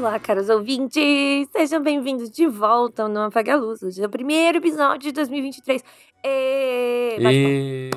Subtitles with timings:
[0.00, 1.46] Olá, caros ouvintes!
[1.52, 3.82] Sejam bem-vindos de volta ao Não Apague a Luz.
[3.82, 5.84] Hoje é o primeiro episódio de 2023.
[6.24, 7.18] E...
[7.20, 7.90] E...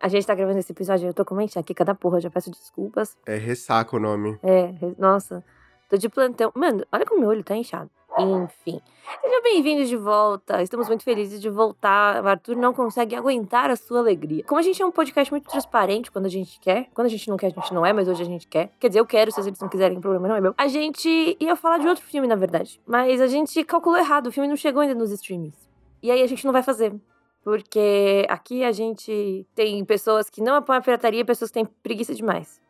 [0.00, 2.48] A gente tá gravando esse episódio, eu tô com uma enxaqueca da porra, já peço
[2.48, 3.18] desculpas.
[3.26, 4.38] É ressaca o nome.
[4.40, 5.44] É, nossa,
[5.88, 6.52] tô de plantão.
[6.54, 7.90] Mano, olha como meu olho tá inchado.
[8.20, 8.80] Enfim,
[9.22, 10.62] sejam bem-vindos de volta.
[10.62, 12.22] Estamos muito felizes de voltar.
[12.22, 14.44] O Arthur não consegue aguentar a sua alegria.
[14.44, 17.28] Como a gente é um podcast muito transparente quando a gente quer, quando a gente
[17.30, 18.70] não quer, a gente não é, mas hoje a gente quer.
[18.78, 20.54] Quer dizer, eu quero, se eles não quiserem, o problema não é meu.
[20.58, 22.78] A gente ia falar de outro filme, na verdade.
[22.86, 25.56] Mas a gente calculou errado, o filme não chegou ainda nos streamings.
[26.02, 26.94] E aí a gente não vai fazer.
[27.42, 31.64] Porque aqui a gente tem pessoas que não apoiam a pirataria e pessoas que têm
[31.82, 32.60] preguiça demais.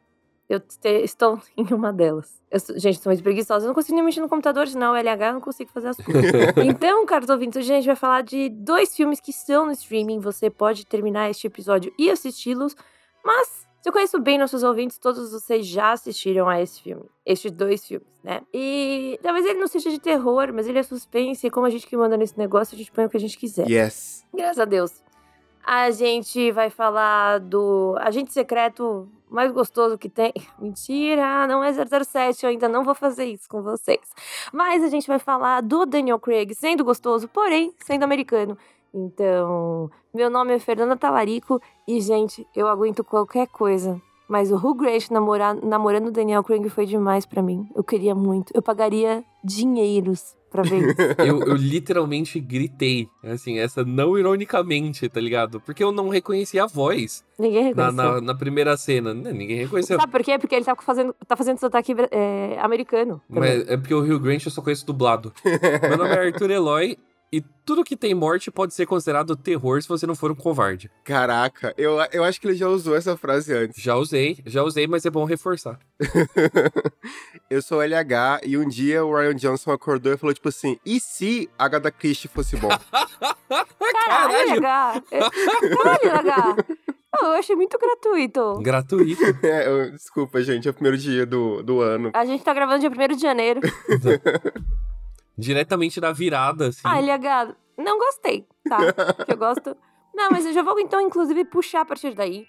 [0.50, 2.42] Eu te- estou em uma delas.
[2.50, 3.64] Eu gente, sou muito preguiçosa.
[3.64, 5.96] Eu não consigo nem mexer no computador, senão o LH eu não consigo fazer as
[5.96, 6.22] coisas.
[6.66, 10.18] então, caros ouvintes, hoje a gente vai falar de dois filmes que estão no streaming.
[10.18, 12.75] Você pode terminar este episódio e assisti-los.
[13.25, 13.47] Mas,
[13.80, 17.05] se eu conheço bem nossos ouvintes, todos vocês já assistiram a esse filme.
[17.25, 18.41] Estes dois filmes, né?
[18.53, 21.47] E talvez ele não seja de terror, mas ele é suspense.
[21.47, 23.38] E como a gente que manda nesse negócio, a gente põe o que a gente
[23.38, 23.70] quiser.
[23.70, 24.27] Yes.
[24.34, 25.00] Graças a Deus.
[25.64, 30.33] A gente vai falar do agente secreto mais gostoso que tem.
[30.59, 34.00] Mentira, não é 007, eu ainda não vou fazer isso com vocês.
[34.53, 38.59] Mas a gente vai falar do Daniel Craig sendo gostoso, porém sendo americano.
[38.92, 44.00] Então, meu nome é Fernanda Talarico e, gente, eu aguento qualquer coisa.
[44.28, 47.69] Mas o Hugh Grant namorar, namorando o Daniel Craig foi demais pra mim.
[47.75, 48.53] Eu queria muito.
[48.55, 50.97] Eu pagaria dinheiros pra ver isso.
[51.20, 55.61] Eu, eu literalmente gritei, assim, essa não ironicamente, tá ligado?
[55.61, 58.12] Porque eu não reconheci a voz Ninguém na, reconheceu.
[58.15, 59.15] na, na primeira cena.
[59.15, 59.98] Né, Ninguém reconheceu.
[59.98, 60.39] Sabe por quê?
[60.39, 63.21] Porque ele tá fazendo, tá fazendo sotaque é, americano.
[63.33, 63.59] também.
[63.59, 65.33] Mas é porque o Rio Grant eu só conheço dublado.
[65.89, 66.97] Meu nome é Arthur Eloy
[67.33, 70.91] e tudo que tem morte pode ser considerado terror se você não for um covarde.
[71.05, 73.81] Caraca, eu, eu acho que ele já usou essa frase antes.
[73.81, 75.78] Já usei, já usei, mas é bom reforçar.
[77.49, 80.99] eu sou LH e um dia o Ryan Johnson acordou e falou tipo assim: e
[80.99, 82.69] se a Agatha Christie fosse bom?
[83.49, 85.03] Caralho, H!
[85.10, 86.56] Caralho, H!
[87.21, 88.60] Oh, eu achei muito gratuito.
[88.62, 89.21] Gratuito.
[89.43, 92.10] É, eu- desculpa, gente, é o primeiro dia do, do ano.
[92.15, 93.60] A gente tá gravando dia 1 de janeiro.
[95.41, 96.83] Diretamente da virada, assim.
[96.84, 98.93] Ah, LH, não gostei, tá?
[99.25, 99.77] Que eu gosto.
[100.15, 102.47] Não, mas eu já vou então, inclusive, puxar a partir daí.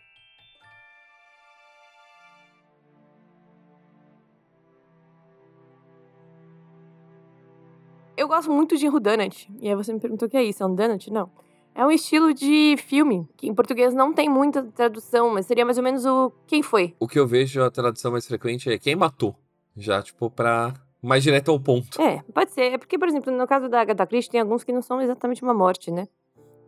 [8.17, 9.49] Eu gosto muito de Whodunit.
[9.59, 11.09] E aí você me perguntou o que é isso, é um donut?
[11.11, 11.31] Não.
[11.73, 15.77] É um estilo de filme, que em português não tem muita tradução, mas seria mais
[15.77, 16.93] ou menos o Quem Foi?
[16.99, 19.35] O que eu vejo a tradução mais frequente é quem matou.
[19.77, 21.99] Já, tipo, pra mais direto ao ponto.
[22.01, 22.73] É, pode ser.
[22.73, 25.41] É porque, por exemplo, no caso da Agatha Christie, tem alguns que não são exatamente
[25.43, 26.07] uma morte, né?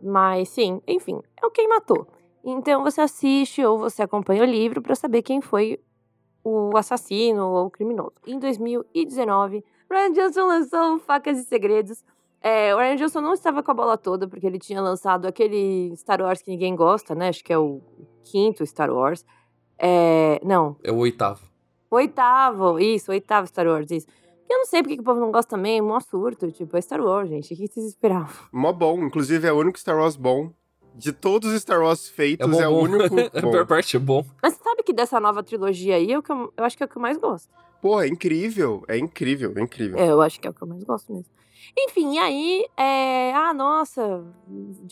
[0.02, 2.06] Mas, sim, enfim, é o quem matou.
[2.44, 5.78] Então, você assiste ou você acompanha o livro pra saber quem foi
[6.42, 8.12] o assassino ou o criminoso.
[8.26, 12.04] Em 2019, Ryan Johnson lançou Facas e Segredos.
[12.42, 15.94] É, o Ryan Johnson não estava com a bola toda, porque ele tinha lançado aquele
[15.96, 17.28] Star Wars que ninguém gosta, né?
[17.28, 17.80] Acho que é o
[18.24, 19.24] quinto Star Wars.
[19.78, 21.40] É, não, É o oitavo.
[21.90, 24.06] oitavo, isso, oitavo Star Wars, isso.
[24.48, 26.50] Eu não sei porque que o povo não gosta também, é mó surto.
[26.52, 27.52] Tipo, é Star Wars, gente.
[27.52, 28.28] O que vocês esperavam?
[28.52, 30.50] Mó bom, inclusive é o único Star Wars bom.
[30.94, 32.82] De todos os Star Wars feitos, É bom, é, o bom.
[32.82, 33.04] único
[33.36, 33.50] a bom.
[33.50, 34.24] pior parte é bom.
[34.42, 36.82] Mas você sabe que dessa nova trilogia aí, é o que eu, eu acho que
[36.84, 37.50] é o que eu mais gosto.
[37.82, 39.98] Pô, é incrível, é incrível, é incrível.
[39.98, 41.26] É, eu acho que é o que eu mais gosto mesmo.
[41.76, 43.32] Enfim, e aí, é...
[43.34, 44.24] Ah, nossa,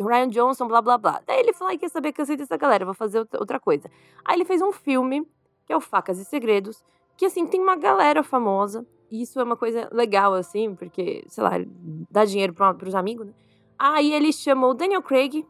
[0.00, 1.20] Ryan Johnson, blá, blá, blá.
[1.26, 3.88] Daí ele falou, ai, quer saber, cansei dessa galera, vou fazer outra coisa.
[4.24, 5.26] Aí ele fez um filme,
[5.66, 6.82] que é o Facas e Segredos,
[7.16, 8.84] que, assim, tem uma galera famosa.
[9.12, 11.50] Isso é uma coisa legal, assim, porque, sei lá,
[12.10, 13.34] dá dinheiro pra, pros amigos, né?
[13.78, 15.46] Aí ele chamou Daniel Craig,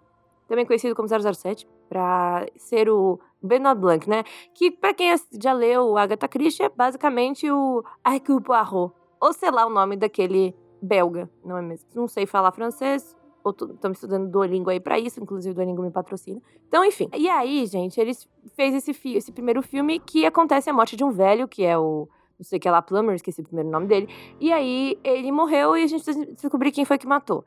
[0.48, 4.24] também conhecido como 007, pra ser o Benoit Blanc, né?
[4.52, 8.92] Que, pra quem já leu o Agatha Christie, é basicamente o Hercule Poirot.
[9.20, 11.88] Ou sei lá o nome daquele belga, não é mesmo?
[11.94, 13.16] Não sei falar francês,
[13.46, 16.42] estamos estudando Duolingo aí pra isso, inclusive o Duolingo me patrocina.
[16.66, 17.08] Então, enfim.
[17.14, 21.12] E aí, gente, eles fez esse, esse primeiro filme que acontece a morte de um
[21.12, 22.08] velho, que é o
[22.38, 24.08] não sei o que lá, Plummer, esqueci o primeiro nome dele.
[24.40, 27.44] E aí ele morreu e a gente des- descobriu quem foi que matou.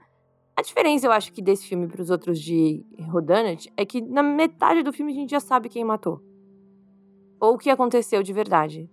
[0.55, 4.83] A diferença, eu acho, que desse filme pros outros de Rodunit é que na metade
[4.83, 6.21] do filme a gente já sabe quem matou.
[7.39, 8.89] Ou o que aconteceu de verdade.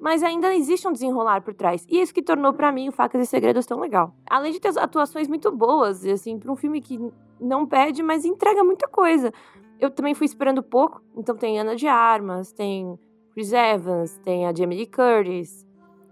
[0.00, 1.86] Mas ainda existe um desenrolar por trás.
[1.88, 4.12] E isso que tornou pra mim o Facas e Segredos tão legal.
[4.28, 6.98] Além de ter atuações muito boas, assim, pra um filme que
[7.40, 9.32] não pede, mas entrega muita coisa.
[9.80, 12.98] Eu também fui esperando pouco, então tem Ana de Armas, tem
[13.34, 15.66] Chris Evans, tem a Jamie Lee Curtis,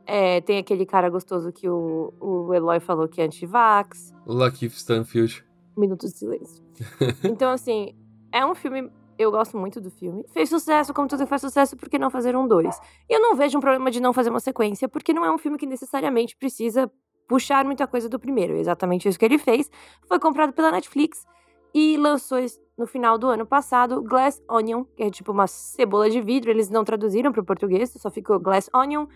[0.05, 4.13] é, tem aquele cara gostoso que o, o Eloy falou que é anti-vax.
[4.27, 5.45] Lucky Stanfield.
[5.77, 6.63] Minutos de silêncio.
[7.25, 7.95] então, assim,
[8.33, 10.25] é um filme Eu gosto muito do filme.
[10.33, 12.77] Fez sucesso, como tudo faz sucesso, por que não fazer um dois?
[13.09, 15.39] E eu não vejo um problema de não fazer uma sequência, porque não é um
[15.39, 16.91] filme que necessariamente precisa
[17.29, 18.55] puxar muita coisa do primeiro.
[18.55, 19.71] É exatamente isso que ele fez.
[20.09, 21.25] Foi comprado pela Netflix
[21.73, 22.39] e lançou
[22.83, 26.51] no final do ano passado Glass Onion, que é tipo uma cebola de vidro.
[26.51, 29.07] Eles não traduziram para o português, só ficou Glass Onion,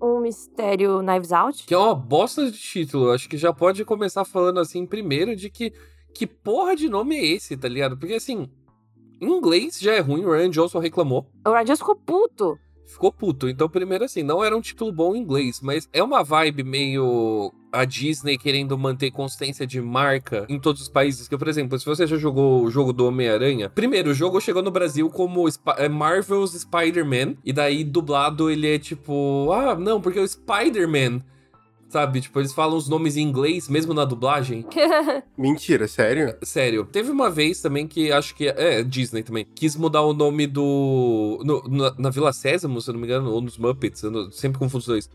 [0.00, 1.64] um mistério Knives Out.
[1.66, 3.10] Que é uma bosta de título.
[3.10, 5.72] Acho que já pode começar falando assim, primeiro, de que
[6.12, 7.96] que porra de nome é esse, tá ligado?
[7.98, 8.48] Porque assim,
[9.20, 11.26] em inglês já é ruim, o Ryan Johnson reclamou.
[11.46, 12.58] O Ryan Johnson ficou puto.
[12.86, 13.48] Ficou puto.
[13.48, 17.52] Então, primeiro assim, não era um título bom em inglês, mas é uma vibe meio
[17.80, 21.28] a Disney querendo manter consistência de marca em todos os países.
[21.28, 24.62] Que, por exemplo, se você já jogou o jogo do Homem-Aranha, primeiro, o jogo chegou
[24.62, 30.00] no Brasil como Sp é Marvel's Spider-Man, e daí dublado ele é tipo, ah, não,
[30.00, 31.20] porque o Spider-Man
[31.88, 32.20] Sabe?
[32.20, 34.66] Tipo, eles falam os nomes em inglês, mesmo na dublagem.
[35.38, 36.36] Mentira, sério?
[36.42, 36.84] Sério.
[36.84, 38.48] Teve uma vez também que acho que.
[38.48, 39.46] É, Disney também.
[39.54, 41.40] Quis mudar o nome do.
[41.44, 44.02] No, na, na, Vila Sésamo, se eu não me engano, ou nos Muppets.
[44.02, 45.10] Eu não, sempre confundo os dois.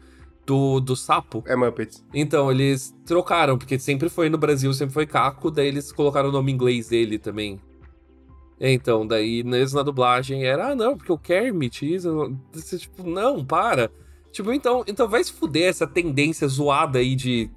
[0.45, 1.43] Do, do sapo.
[1.45, 2.03] É Muppets.
[2.13, 6.31] Então, eles trocaram, porque sempre foi no Brasil, sempre foi Caco, daí eles colocaram o
[6.31, 7.59] nome inglês dele também.
[8.59, 12.37] Então, daí, mesmo na dublagem, era, ah, não, porque o Kermit, isso,
[12.77, 13.89] tipo, não, para.
[14.31, 17.49] Tipo, então, então vai se fuder essa tendência zoada aí de.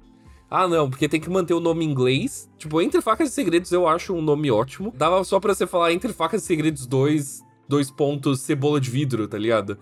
[0.49, 2.49] Ah, não, porque tem que manter o nome inglês.
[2.57, 4.91] Tipo, Entre Facas e Segredos eu acho um nome ótimo.
[4.95, 9.27] Dava só pra você falar Entre Facas e Segredos 2 dois pontos cebola de vidro,
[9.27, 9.77] tá ligado?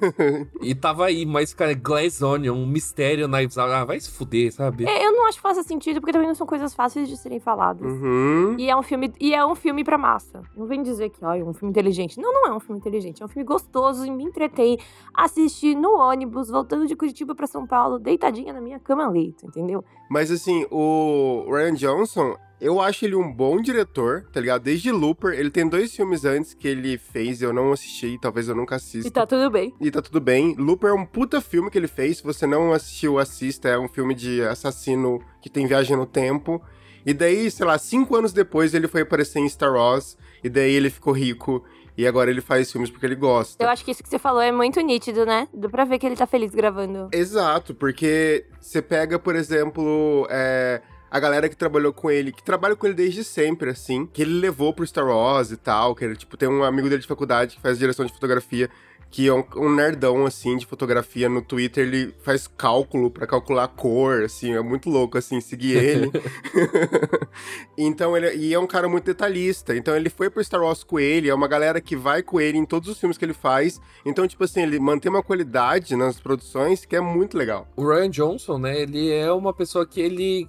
[0.62, 3.72] e tava aí, mas, cara, Glass Onion, um mistério Knives Out.
[3.72, 4.84] Ah, vai se fuder, sabe?
[4.86, 7.40] É, eu não acho que faça sentido, porque também não são coisas fáceis de serem
[7.40, 7.90] faladas.
[7.90, 8.56] Uhum.
[8.58, 10.42] E é um filme, e é um filme pra massa.
[10.56, 12.18] Não vem dizer que, ó, é um filme inteligente.
[12.20, 13.22] Não, não é um filme inteligente.
[13.22, 14.78] É um filme gostoso e me entretém.
[15.12, 19.84] Assistir no ônibus, voltando de Curitiba pra São Paulo, deitadinha na minha cama leito, entendeu?
[20.10, 24.62] Mas assim, o Ryan Johnson, eu acho ele um bom diretor, tá ligado?
[24.62, 28.54] Desde Looper, ele tem dois filmes antes que ele fez, eu não assisti, talvez eu
[28.54, 29.08] nunca assista.
[29.08, 29.74] E tá tudo bem.
[29.80, 30.54] E tá tudo bem.
[30.56, 33.88] Looper é um puta filme que ele fez, se você não assistiu, assista, é um
[33.88, 36.62] filme de assassino que tem viagem no tempo.
[37.04, 40.72] E daí, sei lá, cinco anos depois ele foi aparecer em Star Wars, e daí
[40.72, 41.62] ele ficou rico.
[41.96, 43.62] E agora ele faz filmes porque ele gosta.
[43.62, 45.46] Eu acho que isso que você falou é muito nítido, né?
[45.54, 47.08] Dá pra ver que ele tá feliz gravando.
[47.12, 50.82] Exato, porque você pega, por exemplo, é,
[51.14, 54.32] a galera que trabalhou com ele, que trabalha com ele desde sempre, assim, que ele
[54.32, 57.54] levou pro Star Wars e tal, que ele, tipo, tem um amigo dele de faculdade
[57.54, 58.68] que faz direção de fotografia,
[59.12, 63.62] que é um, um nerdão, assim, de fotografia no Twitter, ele faz cálculo para calcular
[63.62, 66.10] a cor, assim, é muito louco, assim, seguir ele.
[67.78, 70.98] então, ele e é um cara muito detalhista, então ele foi pro Star Wars com
[70.98, 73.80] ele, é uma galera que vai com ele em todos os filmes que ele faz,
[74.04, 77.68] então, tipo assim, ele mantém uma qualidade nas produções que é muito legal.
[77.76, 80.48] O Ryan Johnson, né, ele é uma pessoa que ele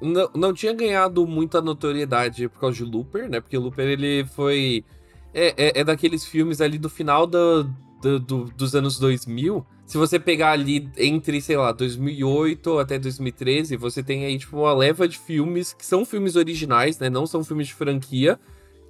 [0.00, 3.40] não, não tinha ganhado muita notoriedade por causa de Looper, né?
[3.40, 4.84] Porque Looper ele foi.
[5.32, 7.64] É, é, é daqueles filmes ali do final do,
[8.00, 9.66] do, do, dos anos 2000.
[9.86, 14.72] Se você pegar ali entre, sei lá, 2008 até 2013, você tem aí, tipo, uma
[14.72, 17.10] leva de filmes que são filmes originais, né?
[17.10, 18.38] Não são filmes de franquia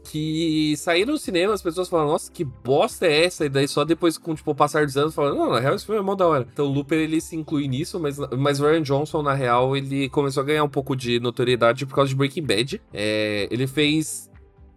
[0.05, 3.47] que saíram no cinema, as pessoas falam, nossa, que bosta é essa?
[3.47, 5.87] E daí só depois, com tipo, o passar dos anos, falam, não, na real, esse
[5.87, 6.47] filme é mó da hora.
[6.53, 10.43] Então o Looper, ele se inclui nisso, mas, mas Ryan Johnson, na real, ele começou
[10.43, 12.81] a ganhar um pouco de notoriedade por causa de Breaking Bad.
[12.93, 14.31] É, ele fez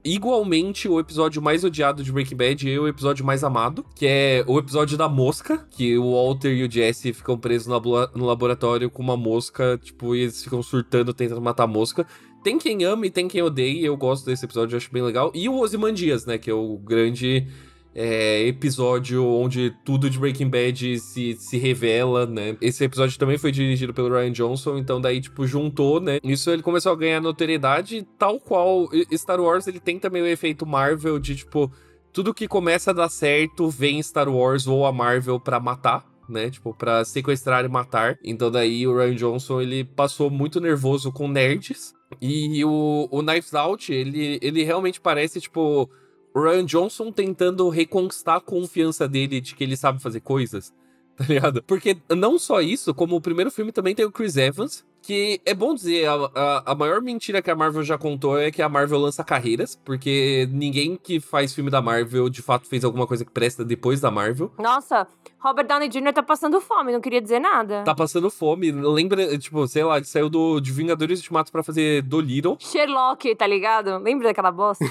[0.04, 4.44] igualmente o episódio mais odiado de Breaking Bad e o episódio mais amado, que é
[4.48, 9.04] o episódio da mosca, que o Walter e o Jesse ficam presos no laboratório com
[9.04, 12.08] uma mosca, tipo, e eles ficam surtando tentando matar a mosca.
[12.48, 15.34] Tem quem ama e tem quem odeia, eu gosto desse episódio, eu acho bem legal.
[15.36, 17.46] E o Ozymandias, né, que é o grande
[17.94, 22.56] é, episódio onde tudo de Breaking Bad se, se revela, né?
[22.62, 26.20] Esse episódio também foi dirigido pelo Ryan Johnson, então daí, tipo, juntou, né?
[26.24, 30.66] Isso ele começou a ganhar notoriedade, tal qual Star Wars, ele tem também o efeito
[30.66, 31.70] Marvel de, tipo,
[32.14, 36.50] tudo que começa a dar certo vem Star Wars ou a Marvel pra matar, né?
[36.50, 38.18] Tipo, pra sequestrar e matar.
[38.24, 41.97] Então daí o Ryan Johnson, ele passou muito nervoso com nerds.
[42.22, 45.90] E o, o Knives Out, ele, ele realmente parece, tipo,
[46.36, 50.74] Ryan Johnson tentando reconquistar a confiança dele de que ele sabe fazer coisas,
[51.18, 51.64] tá ligado?
[51.64, 55.54] Porque não só isso, como o primeiro filme também tem o Chris Evans, que é
[55.54, 58.68] bom dizer, a, a, a, maior mentira que a Marvel já contou é que a
[58.68, 63.24] Marvel lança carreiras, porque ninguém que faz filme da Marvel de fato fez alguma coisa
[63.24, 64.52] que presta depois da Marvel.
[64.60, 65.08] Nossa,
[65.48, 66.12] Robert Downey Jr.
[66.14, 67.84] tá passando fome, não queria dizer nada.
[67.84, 68.70] Tá passando fome.
[68.72, 72.58] Lembra, tipo, sei lá, ele saiu do, de Vingadores Ultimato pra fazer Dolittle.
[72.60, 73.98] Sherlock, tá ligado?
[73.98, 74.84] Lembra daquela bosta?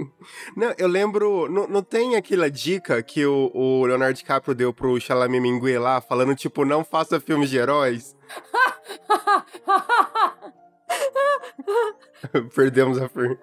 [0.56, 1.46] não, eu lembro.
[1.50, 6.00] Não, não tem aquela dica que o, o Leonardo DiCaprio deu pro Chalamet Mingue lá,
[6.00, 8.16] falando, tipo, não faça filmes de heróis?
[12.54, 13.38] Perdemos a Fer.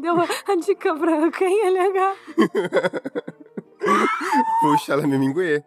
[0.00, 2.16] deu a dica pra quem, LH?
[4.60, 5.62] Puxa, ela me minguê.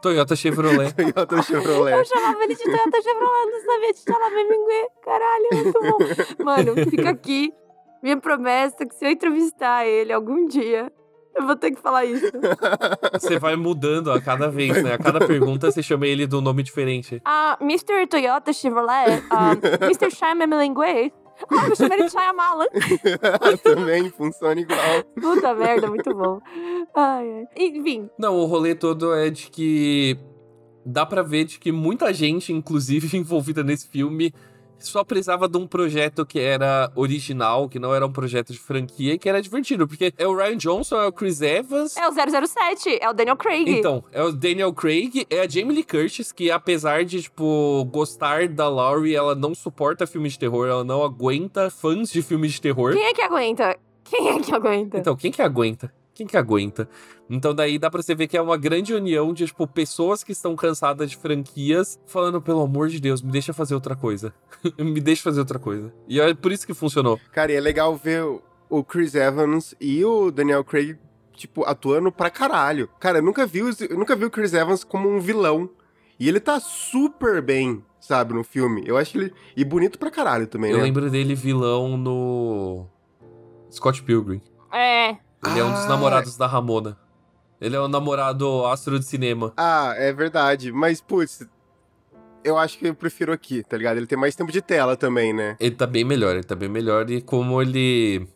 [0.00, 0.92] Toyota Chevrolet.
[0.92, 1.98] Toyota Chevrolet.
[1.98, 4.88] Eu chamava ele de Toyota Chevrolet, não sabia de Chalamet Mingue.
[5.04, 6.44] Caralho, muito bom.
[6.44, 7.52] Mano, fica aqui
[8.02, 10.92] minha promessa que se eu entrevistar ele algum dia,
[11.34, 12.30] eu vou ter que falar isso.
[13.12, 14.94] Você vai mudando a cada vez, né?
[14.94, 17.20] A cada pergunta você chama ele de um nome diferente.
[17.24, 18.06] Ah, Mr.
[18.06, 20.10] Toyota Chevrolet, ah, Mr.
[20.10, 21.12] Shyamalan Mingue.
[21.50, 22.66] Ah, eu chamei ele de Shyamalan.
[23.62, 25.04] Também funciona igual.
[25.20, 26.40] Puta merda, muito bom.
[26.94, 27.44] Ai, ai.
[27.56, 30.18] Enfim, Não, o rolê todo é de que
[30.84, 34.32] dá pra ver de que muita gente, inclusive envolvida nesse filme,
[34.86, 39.14] só precisava de um projeto que era original, que não era um projeto de franquia,
[39.14, 41.96] e que era divertido, porque é o Ryan Johnson, é o Chris Evans.
[41.96, 43.68] é o 007, é o Daniel Craig.
[43.68, 48.48] Então, é o Daniel Craig, é a Jamie Lee Curtis, que apesar de, tipo, gostar
[48.48, 52.60] da Laurie, ela não suporta filmes de terror, ela não aguenta fãs de filmes de
[52.60, 52.92] terror.
[52.92, 53.76] Quem é que aguenta?
[54.04, 54.98] Quem é que aguenta?
[54.98, 55.92] Então, quem que aguenta?
[56.14, 56.88] Quem que aguenta?
[57.28, 60.30] Então daí dá pra você ver que é uma grande união de, tipo, pessoas que
[60.32, 64.32] estão cansadas de franquias, falando, pelo amor de Deus, me deixa fazer outra coisa.
[64.78, 65.92] me deixa fazer outra coisa.
[66.08, 67.18] E é por isso que funcionou.
[67.32, 68.22] Cara, e é legal ver
[68.70, 70.96] o- Chris Evans e o Daniel Craig,
[71.34, 72.88] tipo, atuando pra caralho.
[73.00, 75.68] Cara, eu nunca vi, eu nunca vi o Chris Evans como um vilão.
[76.18, 78.84] E ele tá super bem, sabe, no filme.
[78.86, 79.32] Eu acho que ele.
[79.56, 80.84] E bonito pra caralho também, Eu né?
[80.84, 82.86] lembro dele vilão no.
[83.70, 84.40] Scott Pilgrim.
[84.72, 85.16] É.
[85.46, 85.88] Ele é um dos Ah.
[85.88, 86.96] namorados da Ramona.
[87.60, 89.52] Ele é o namorado astro de cinema.
[89.56, 90.72] Ah, é verdade.
[90.72, 91.46] Mas, putz,
[92.42, 93.96] eu acho que eu prefiro aqui, tá ligado?
[93.96, 95.56] Ele tem mais tempo de tela também, né?
[95.60, 97.08] Ele tá bem melhor, ele tá bem melhor.
[97.10, 98.26] E como ele.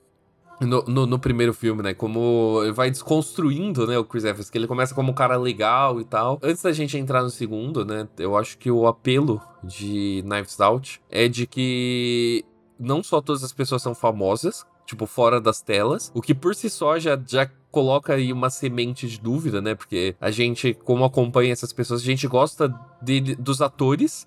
[0.60, 1.94] No, no, no primeiro filme, né?
[1.94, 3.96] Como ele vai desconstruindo, né?
[3.96, 6.38] O Chris Evans, que ele começa como um cara legal e tal.
[6.42, 8.08] Antes da gente entrar no segundo, né?
[8.18, 12.44] Eu acho que o apelo de Knives Out é de que
[12.78, 16.70] não só todas as pessoas são famosas, tipo, fora das telas, o que por si
[16.70, 19.74] só já, já coloca aí uma semente de dúvida, né?
[19.74, 24.26] Porque a gente, como acompanha essas pessoas, a gente gosta dele, dos atores.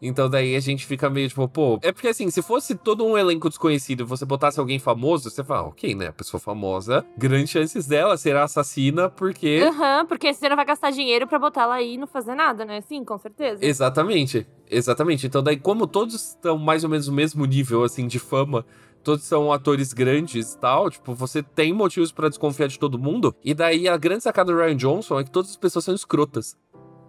[0.00, 1.78] Então daí a gente fica meio tipo, pô.
[1.82, 5.42] É porque assim, se fosse todo um elenco desconhecido e você botasse alguém famoso, você
[5.44, 6.06] fala, ok, né?
[6.06, 9.60] A pessoa famosa, grandes chances dela ser a assassina, porque.
[9.62, 12.64] Aham, porque você não vai gastar dinheiro pra botar ela aí e não fazer nada,
[12.64, 12.80] né?
[12.80, 13.62] Sim, com certeza.
[13.62, 15.26] Exatamente, exatamente.
[15.26, 18.64] Então daí, como todos estão mais ou menos no mesmo nível, assim, de fama,
[19.08, 23.34] todos são atores grandes e tal, tipo, você tem motivos pra desconfiar de todo mundo.
[23.42, 26.54] E daí a grande sacada do Ryan Johnson é que todas as pessoas são escrotas.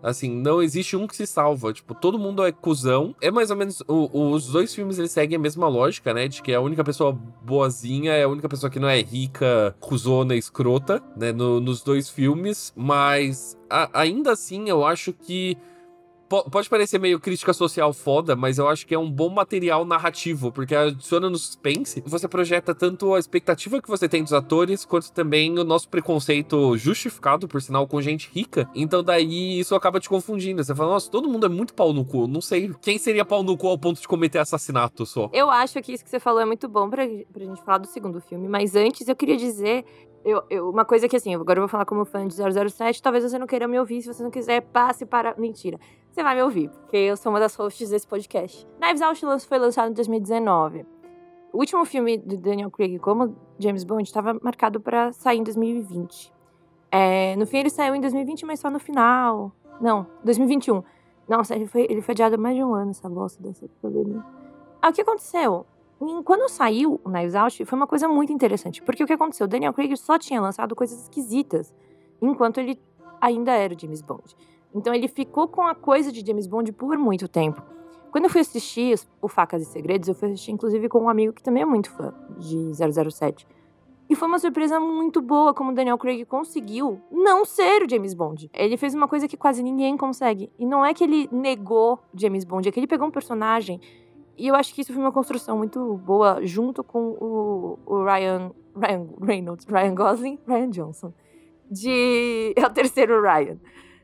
[0.01, 1.73] Assim, não existe um que se salva.
[1.73, 3.13] Tipo, todo mundo é cuzão.
[3.21, 3.83] É mais ou menos.
[3.85, 6.25] o- os dois filmes eles seguem a mesma lógica, né?
[6.29, 10.35] De que a única pessoa boazinha é a única pessoa que não é rica, cuzona,
[10.37, 11.33] escrota, né?
[11.33, 12.71] no- nos dois filmes.
[12.77, 15.57] Mas a- ainda assim, eu acho que.
[16.29, 19.83] Po- Pode parecer meio crítica social foda, mas eu acho que é um bom material
[19.83, 24.85] narrativo, porque adiciona no suspense, você projeta tanto a expectativa que você tem dos atores,
[24.85, 28.69] quanto também o nosso preconceito justificado, por sinal, com gente rica.
[28.75, 30.63] Então daí isso acaba te confundindo.
[30.63, 32.27] Você fala, nossa, todo mundo é muito pau no cu.
[32.27, 35.29] Não sei quem seria pau no cu ao ponto de cometer assassinato só.
[35.33, 37.87] Eu acho que isso que você falou é muito bom pra, pra gente falar do
[37.87, 39.83] segundo filme, mas antes eu queria dizer.
[40.25, 43.23] Eu, eu- uma coisa que assim, agora eu vou falar como fã de 007, talvez
[43.23, 45.33] você não queira me ouvir, se você não quiser, passe para.
[45.37, 45.79] Mentira.
[46.19, 48.67] Você vai me ouvir, porque eu sou uma das hosts desse podcast.
[48.77, 50.85] Knives Out foi lançado em 2019.
[51.53, 56.33] O último filme do Daniel Craig como James Bond estava marcado para sair em 2020.
[56.91, 59.53] É, no fim ele saiu em 2020, mas só no final.
[59.79, 60.83] Não, 2021.
[61.25, 64.21] Nossa, ele foi, ele foi adiado mais de um ano, essa bosta dessa pandemia.
[64.81, 65.65] Ah, o que aconteceu?
[66.25, 68.83] Quando saiu o Knives Out, foi uma coisa muito interessante.
[68.83, 69.47] Porque o que aconteceu?
[69.47, 71.73] Daniel Craig só tinha lançado coisas esquisitas
[72.21, 72.77] enquanto ele
[73.21, 74.35] ainda era o James Bond.
[74.73, 77.61] Então ele ficou com a coisa de James Bond por muito tempo.
[78.11, 81.33] Quando eu fui assistir o Facas e Segredos, eu fui assistir inclusive com um amigo
[81.33, 83.47] que também é muito fã de 007.
[84.09, 88.49] E foi uma surpresa muito boa como Daniel Craig conseguiu não ser o James Bond.
[88.55, 90.51] Ele fez uma coisa que quase ninguém consegue.
[90.57, 93.79] E não é que ele negou James Bond, é que ele pegou um personagem.
[94.35, 98.51] E eu acho que isso foi uma construção muito boa junto com o, o Ryan,
[98.75, 101.13] Ryan Reynolds, Ryan Gosling, Ryan Johnson.
[101.69, 102.53] De.
[102.57, 103.59] É o terceiro Ryan.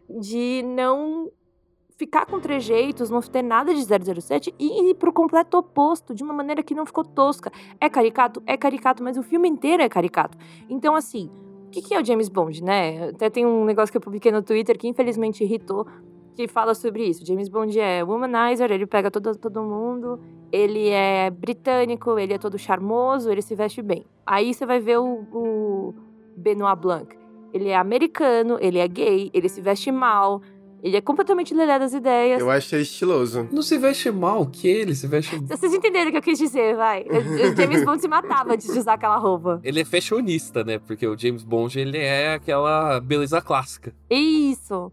[0.09, 1.31] De não
[1.97, 6.33] ficar com trejeitos, não ter nada de 007 e ir pro completo oposto, de uma
[6.33, 7.51] maneira que não ficou tosca.
[7.79, 8.43] É caricato?
[8.45, 10.37] É caricato, mas o filme inteiro é caricato.
[10.69, 11.29] Então, assim,
[11.67, 13.09] o que, que é o James Bond, né?
[13.09, 15.87] Até tem um negócio que eu publiquei no Twitter que infelizmente irritou,
[16.35, 17.25] que fala sobre isso.
[17.25, 20.19] James Bond é womanizer, ele pega todo, todo mundo,
[20.51, 24.05] ele é britânico, ele é todo charmoso, ele se veste bem.
[24.25, 25.93] Aí você vai ver o, o
[26.35, 27.24] Benoit Blanc.
[27.55, 30.41] Ele é americano, ele é gay, ele se veste mal,
[30.83, 32.41] Ele é completamente lelé das ideias.
[32.41, 33.47] Eu achei estiloso.
[33.49, 35.39] Não se veste mal que ele, se veste.
[35.39, 37.03] Vocês entenderam o que eu quis dizer, vai.
[37.03, 39.61] O o James Bond se matava antes de usar aquela roupa.
[39.63, 40.77] Ele é fashionista, né?
[40.77, 43.95] Porque o James Bond, ele é aquela beleza clássica.
[44.09, 44.91] Isso.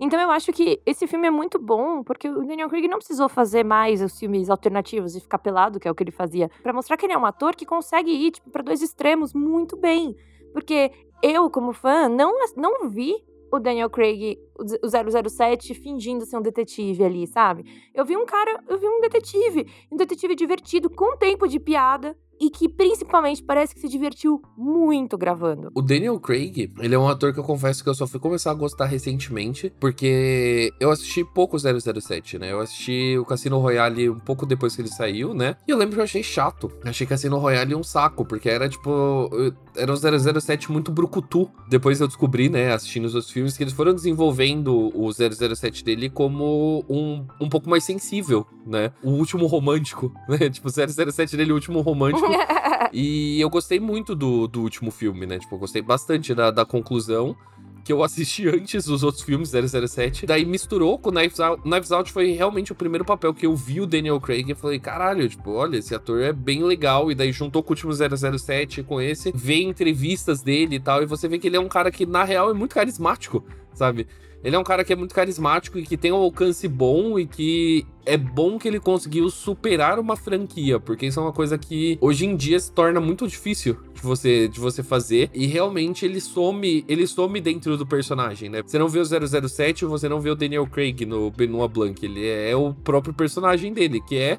[0.00, 3.28] Então eu acho que esse filme é muito bom, porque o Daniel Craig não precisou
[3.28, 6.72] fazer mais os filmes alternativos e ficar pelado, que é o que ele fazia, Pra
[6.72, 10.16] mostrar que ele é um ator que consegue ir tipo, para dois extremos muito bem.
[10.52, 10.90] Porque
[11.22, 13.14] eu, como fã, não, não vi
[13.52, 17.64] o Daniel Craig, o 007, fingindo ser um detetive ali, sabe?
[17.92, 22.16] Eu vi um cara, eu vi um detetive, um detetive divertido, com tempo de piada,
[22.40, 25.70] e que principalmente parece que se divertiu muito gravando.
[25.74, 28.50] O Daniel Craig, ele é um ator que eu confesso que eu só fui começar
[28.50, 32.50] a gostar recentemente, porque eu assisti pouco 007, né?
[32.50, 35.56] Eu assisti o Cassino Royale um pouco depois que ele saiu, né?
[35.68, 36.72] E eu lembro que eu achei chato.
[36.84, 39.30] Achei Cassino Royale um saco, porque era tipo.
[39.76, 39.96] Era um
[40.40, 41.50] 007 muito brucutu.
[41.68, 46.08] Depois eu descobri, né, assistindo os outros filmes, que eles foram desenvolvendo o 007 dele
[46.08, 48.92] como um, um pouco mais sensível, né?
[49.02, 50.48] O último romântico, né?
[50.48, 50.70] Tipo, o
[51.12, 52.29] 007 dele, o último romântico.
[52.92, 55.38] e eu gostei muito do, do último filme, né?
[55.38, 57.36] Tipo, eu gostei bastante da, da conclusão.
[57.82, 60.26] Que eu assisti antes dos outros filmes, 007.
[60.26, 61.62] Daí misturou com Knives Out.
[61.62, 64.78] Knives Out foi realmente o primeiro papel que eu vi o Daniel Craig e falei,
[64.78, 67.10] caralho, tipo, olha, esse ator é bem legal.
[67.10, 69.32] E daí juntou com o último 007 com esse.
[69.34, 71.02] Vê entrevistas dele e tal.
[71.02, 74.06] E você vê que ele é um cara que, na real, é muito carismático, sabe?
[74.42, 77.26] Ele é um cara que é muito carismático e que tem um alcance bom e
[77.26, 81.98] que é bom que ele conseguiu superar uma franquia, porque isso é uma coisa que
[82.00, 86.20] hoje em dia se torna muito difícil de você, de você fazer e realmente ele
[86.20, 88.62] some, ele some dentro do personagem, né?
[88.64, 92.26] Você não vê o 007, você não vê o Daniel Craig no Benoit Blanc, ele
[92.26, 94.38] é o próprio personagem dele, que é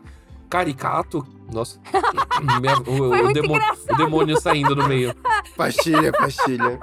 [0.50, 1.26] caricato.
[1.52, 1.80] Nossa.
[2.60, 5.16] Minha, o, o, o, demônio, o demônio saindo no meio.
[5.56, 6.80] Pastilha, pastilha.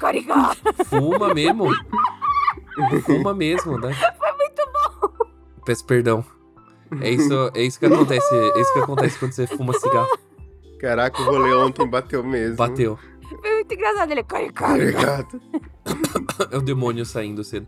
[0.00, 0.58] Caricato.
[0.86, 1.66] Fuma mesmo.
[3.04, 3.92] Fuma mesmo, né?
[4.18, 5.26] Foi muito bom.
[5.64, 6.24] Peço perdão.
[7.00, 8.34] É isso, é isso que acontece.
[8.34, 10.18] É isso que acontece quando você fuma cigarro.
[10.78, 12.56] Caraca, o rolê ontem bateu mesmo.
[12.56, 12.98] Bateu.
[13.40, 14.10] Foi muito engraçado.
[14.10, 14.78] Ele é caricato.
[14.78, 15.40] Caricato.
[16.50, 17.66] É o demônio saindo cedo.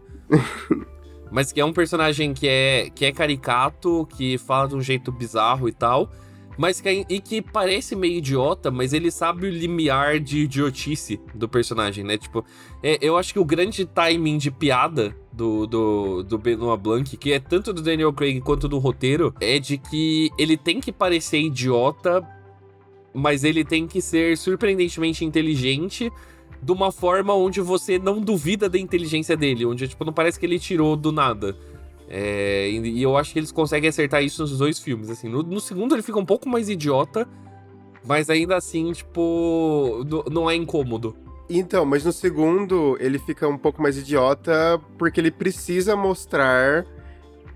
[1.30, 5.10] Mas que é um personagem que é, que é caricato, que fala de um jeito
[5.10, 6.10] bizarro e tal.
[6.56, 11.48] Mas que, e que parece meio idiota, mas ele sabe o limiar de idiotice do
[11.48, 12.16] personagem, né?
[12.16, 12.44] Tipo,
[12.82, 17.32] é, eu acho que o grande timing de piada do, do, do Benoit Blanc, que
[17.32, 21.40] é tanto do Daniel Craig quanto do roteiro, é de que ele tem que parecer
[21.40, 22.24] idiota,
[23.12, 26.10] mas ele tem que ser surpreendentemente inteligente
[26.62, 30.46] de uma forma onde você não duvida da inteligência dele, onde tipo não parece que
[30.46, 31.56] ele tirou do nada.
[32.08, 35.10] É, e eu acho que eles conseguem acertar isso nos dois filmes.
[35.10, 37.28] Assim, no, no, segundo ele fica um pouco mais idiota,
[38.06, 41.16] mas ainda assim, tipo, não é incômodo.
[41.48, 46.86] Então, mas no segundo ele fica um pouco mais idiota porque ele precisa mostrar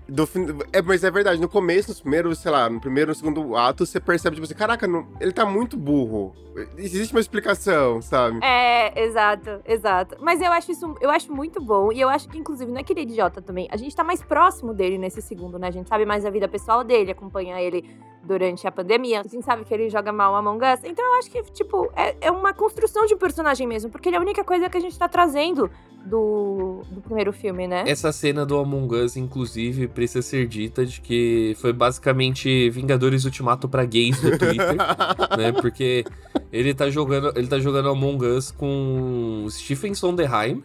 [0.09, 0.27] do,
[0.73, 3.85] é, mas é verdade, no começo, no primeiro, sei lá, no primeiro, no segundo ato,
[3.85, 6.33] você percebe, tipo assim, caraca, não, ele tá muito burro.
[6.77, 8.39] Existe uma explicação, sabe?
[8.43, 10.17] É, exato, exato.
[10.19, 11.91] Mas eu acho isso, eu acho muito bom.
[11.91, 13.67] E eu acho que, inclusive, não é que ele é idiota também.
[13.71, 15.67] A gente tá mais próximo dele nesse segundo, né?
[15.67, 17.89] A gente sabe mais a vida pessoal dele, acompanha ele
[18.23, 19.21] durante a pandemia.
[19.21, 20.81] A gente sabe que ele joga mal Among Us.
[20.83, 23.89] Então eu acho que, tipo, é, é uma construção de um personagem mesmo.
[23.89, 25.69] Porque ele é a única coisa que a gente tá trazendo
[26.05, 27.83] do, do primeiro filme, né?
[27.87, 33.67] Essa cena do Among Us, inclusive, precisa ser dita de que foi basicamente Vingadores Ultimato
[33.67, 34.75] para gays do Twitter,
[35.37, 35.51] né?
[35.51, 36.05] Porque
[36.51, 40.63] ele tá jogando, ele tá jogando Among Us com Stephen Sondheim,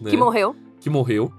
[0.00, 0.10] né?
[0.10, 0.54] Que morreu.
[0.80, 1.32] Que morreu.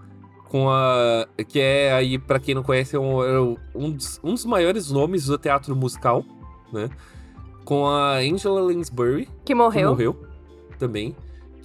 [0.50, 1.28] Com a.
[1.48, 4.92] Que é aí, para quem não conhece, é um, é um, dos, um dos maiores
[4.92, 6.24] nomes do teatro musical,
[6.72, 6.90] né?
[7.64, 9.28] Com a Angela Lansbury.
[9.44, 9.96] Que morreu.
[9.96, 10.26] Que morreu
[10.78, 11.16] também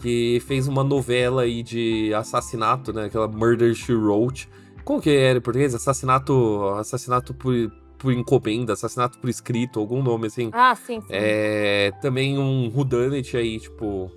[0.01, 3.05] que fez uma novela aí de assassinato, né?
[3.05, 4.49] Aquela Murder She Wrote.
[4.85, 5.75] Como que era em português?
[5.75, 7.55] Assassinato, assassinato por,
[7.99, 10.51] por encomenda, assassinato por escrito, algum nome assim.
[10.53, 11.07] Ah, sim, sim.
[11.11, 14.11] É, também um whodunit aí, tipo,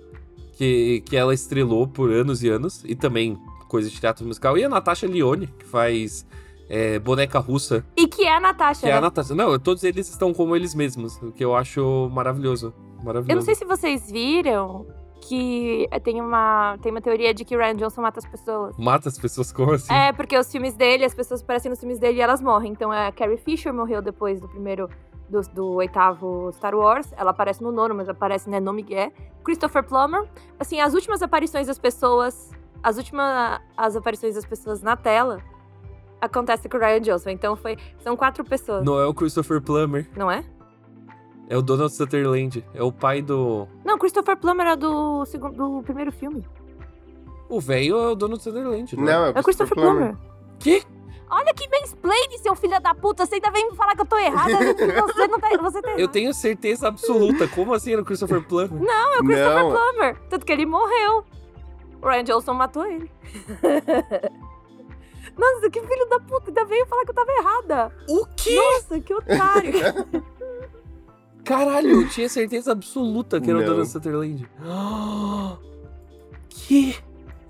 [0.56, 3.38] que, que ela estrelou por anos e anos, e também
[3.74, 4.56] coisa de teatro musical.
[4.56, 6.24] E a Natasha Lione, que faz
[6.68, 7.84] é, boneca russa.
[7.96, 8.92] E que é a Natasha, Que né?
[8.92, 9.00] é a né?
[9.00, 9.34] Natasha.
[9.34, 12.72] Não, todos eles estão como eles mesmos, o que eu acho maravilhoso.
[13.02, 13.32] Maravilhoso.
[13.32, 14.86] Eu não sei se vocês viram,
[15.28, 18.76] que tem uma, tem uma teoria de que Ryan Johnson mata as pessoas.
[18.78, 19.92] Mata as pessoas como assim?
[19.92, 22.70] É, porque os filmes dele, as pessoas aparecem nos filmes dele e elas morrem.
[22.70, 24.88] Então a Carrie Fisher morreu depois do primeiro.
[25.26, 29.10] Do, do oitavo Star Wars, ela aparece no nono, mas aparece, né, no Miguel.
[29.42, 30.28] Christopher Plummer.
[30.60, 32.50] Assim, as últimas aparições das pessoas.
[32.84, 35.40] As últimas as aparições das pessoas na tela
[36.20, 37.30] acontece com o Ryan Johnson.
[37.30, 37.78] Então foi.
[37.98, 38.84] São quatro pessoas.
[38.84, 40.06] Não é o Christopher Plummer.
[40.14, 40.44] Não é?
[41.48, 42.62] É o Donald Sutherland.
[42.74, 43.66] É o pai do.
[43.84, 46.46] Não, Christopher Plummer é do, segundo, do primeiro filme.
[47.48, 50.16] O velho é o dono do Sunderland, não, Não, é É o Christopher Plummer.
[50.58, 50.82] Que?
[51.30, 53.26] Olha que mansplaining, seu filho da puta.
[53.26, 54.52] Você ainda vem me falar que eu tô errada.
[55.06, 55.48] Você não tá.
[55.62, 57.48] Você tá Eu tenho certeza absoluta.
[57.48, 58.72] Como assim era o Christopher Plummer?
[58.72, 59.70] Não, é o Christopher Não.
[59.70, 60.20] Plummer.
[60.28, 61.24] Tanto que ele morreu.
[62.04, 63.10] O Ryan Johnson matou ele.
[65.36, 66.48] Nossa, que filho da puta.
[66.48, 67.92] Ainda veio falar que eu tava errada.
[68.08, 68.54] O quê?
[68.54, 69.72] Nossa, que otário.
[71.42, 73.68] Caralho, eu tinha certeza absoluta que era o Não.
[73.68, 74.46] dono do Sunderland.
[76.48, 76.96] Que?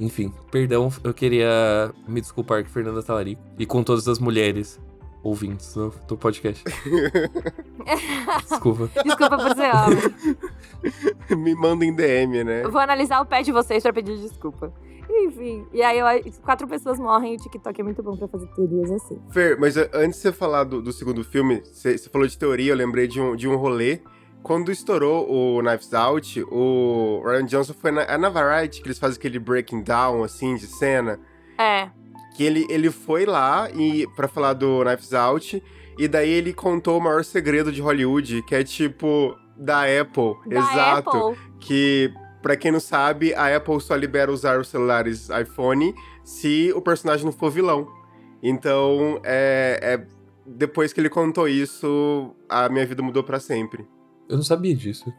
[0.00, 4.80] Enfim, perdão, eu queria me desculpar com Fernanda Talarico e com todas as mulheres
[5.24, 6.62] ouvintes do, do podcast.
[8.48, 8.90] Desculpa.
[9.02, 11.36] Desculpa por ser homem.
[11.42, 12.62] Me manda em DM, né?
[12.64, 14.72] Eu vou analisar o pé de vocês pra pedir desculpa.
[15.08, 15.66] Enfim.
[15.72, 18.90] E aí, eu- quatro pessoas morrem e o TikTok é muito bom pra fazer teorias
[18.90, 19.20] assim.
[19.30, 22.36] Fer, mas eh, antes de você falar do, do segundo filme, você, você falou de
[22.38, 24.00] teoria, eu lembrei de um, de um rolê.
[24.42, 28.98] Quando estourou o Knives Out, o Ryan Johnson foi na, é na Variety que eles
[28.98, 31.18] fazem aquele breaking down, assim, de cena.
[31.58, 31.88] É.
[32.34, 35.62] Que ele, ele foi lá e para falar do Knives Out,
[35.96, 40.34] e daí ele contou o maior segredo de Hollywood, que é tipo da Apple.
[40.48, 41.10] Da exato.
[41.10, 41.38] Apple.
[41.60, 45.94] Que, pra quem não sabe, a Apple só libera usar os celulares iPhone
[46.24, 47.86] se o personagem não for vilão.
[48.42, 50.06] Então, é, é-
[50.46, 53.86] depois que ele contou isso, a minha vida mudou pra sempre.
[54.28, 55.10] Eu não sabia disso.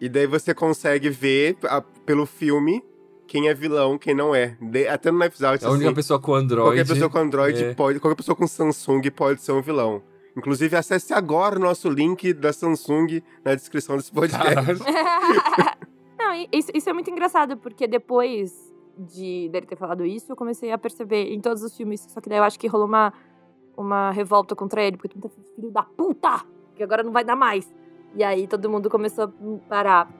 [0.00, 2.82] E daí você consegue ver a- pelo filme
[3.26, 4.56] quem é vilão, quem não é.
[4.60, 6.66] De- até no Knives Out, A única assim, pessoa com Android.
[6.68, 7.74] qualquer pessoa com Android é.
[7.74, 10.02] pode, qualquer pessoa com Samsung pode ser um vilão.
[10.36, 14.82] Inclusive, acesse agora o nosso link da Samsung na descrição desse podcast.
[16.18, 18.52] Não, isso, isso é muito engraçado, porque depois
[18.98, 22.28] de dele ter falado isso, eu comecei a perceber em todos os filmes, só que
[22.28, 23.12] daí eu acho que rolou uma,
[23.76, 27.24] uma revolta contra ele, porque todo mundo falou, filho da puta, que agora não vai
[27.24, 27.70] dar mais.
[28.14, 29.30] E aí todo mundo começou a
[29.68, 30.10] parar.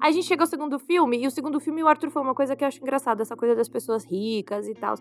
[0.00, 2.34] Aí a gente chega ao segundo filme, e o segundo filme o Arthur falou uma
[2.34, 4.94] coisa que eu acho engraçada, essa coisa das pessoas ricas e tal.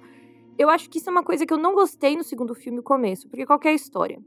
[0.57, 2.83] Eu acho que isso é uma coisa que eu não gostei no segundo filme, o
[2.83, 4.19] começo, porque qual que é a história?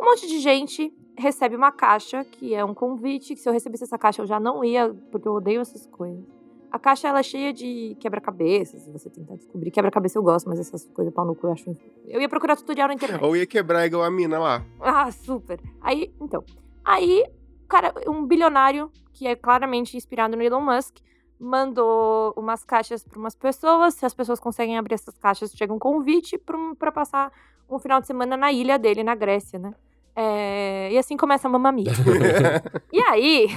[0.00, 3.84] Um monte de gente recebe uma caixa, que é um convite, que se eu recebesse
[3.84, 6.24] essa caixa eu já não ia, porque eu odeio essas coisas.
[6.72, 9.72] A caixa, ela é cheia de quebra-cabeças, você tentar descobrir.
[9.72, 11.76] Quebra-cabeça eu gosto, mas essas coisas pau no cu eu acho...
[12.06, 13.22] Eu ia procurar tutorial na internet.
[13.22, 14.64] Ou ia quebrar igual a mina lá.
[14.80, 15.60] Ah, super.
[15.80, 16.44] Aí, então.
[16.84, 17.24] Aí,
[17.70, 20.98] cara, um bilionário, que é claramente inspirado no Elon Musk,
[21.38, 23.94] mandou umas caixas para umas pessoas.
[23.94, 26.36] Se as pessoas conseguem abrir essas caixas, chega um convite
[26.78, 27.32] para passar
[27.68, 29.74] um final de semana na ilha dele, na Grécia, né?
[30.14, 31.92] É, E assim começa a Mamma Mia.
[32.92, 33.48] E aí,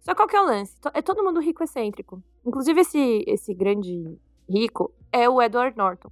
[0.00, 0.76] só qual que é o lance?
[0.92, 2.22] É todo mundo rico excêntrico.
[2.44, 6.10] Inclusive, esse, esse grande rico é o Edward Norton.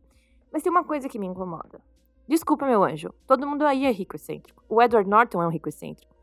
[0.53, 1.81] Mas tem uma coisa que me incomoda.
[2.29, 3.13] Desculpa, meu anjo.
[3.27, 4.63] Todo mundo aí é rico excêntrico.
[4.69, 6.16] O Edward Norton é um rico excêntrico.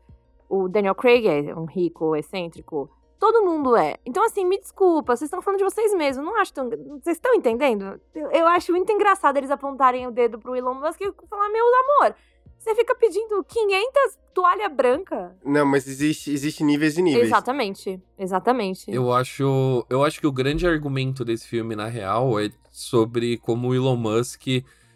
[0.48, 2.90] O Daniel Craig é um rico excêntrico.
[3.18, 3.96] Todo mundo é.
[4.04, 6.24] Então, assim, me desculpa, vocês estão falando de vocês mesmos.
[6.24, 6.68] Não acho tão.
[6.68, 8.00] Vocês estão entendendo?
[8.14, 11.64] Eu, eu acho muito engraçado eles apontarem o dedo pro Elon Musk e falar: meu
[11.64, 12.14] amor,
[12.58, 15.36] você fica pedindo 500 toalha branca.
[15.44, 17.26] Não, mas existe, existe níveis e níveis.
[17.26, 18.02] Exatamente.
[18.18, 18.90] Exatamente.
[18.90, 23.68] Eu acho, eu acho que o grande argumento desse filme, na real, é sobre como
[23.68, 24.46] o Elon Musk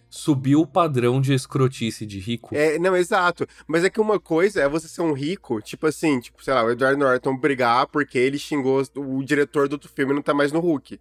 [0.09, 2.55] subiu o padrão de escrotice de rico.
[2.55, 3.47] É, não, exato.
[3.67, 6.65] Mas é que uma coisa é você ser um rico, tipo assim, tipo, sei lá,
[6.65, 10.33] o Edward Norton brigar porque ele xingou o diretor do outro filme e não tá
[10.33, 11.01] mais no Hulk.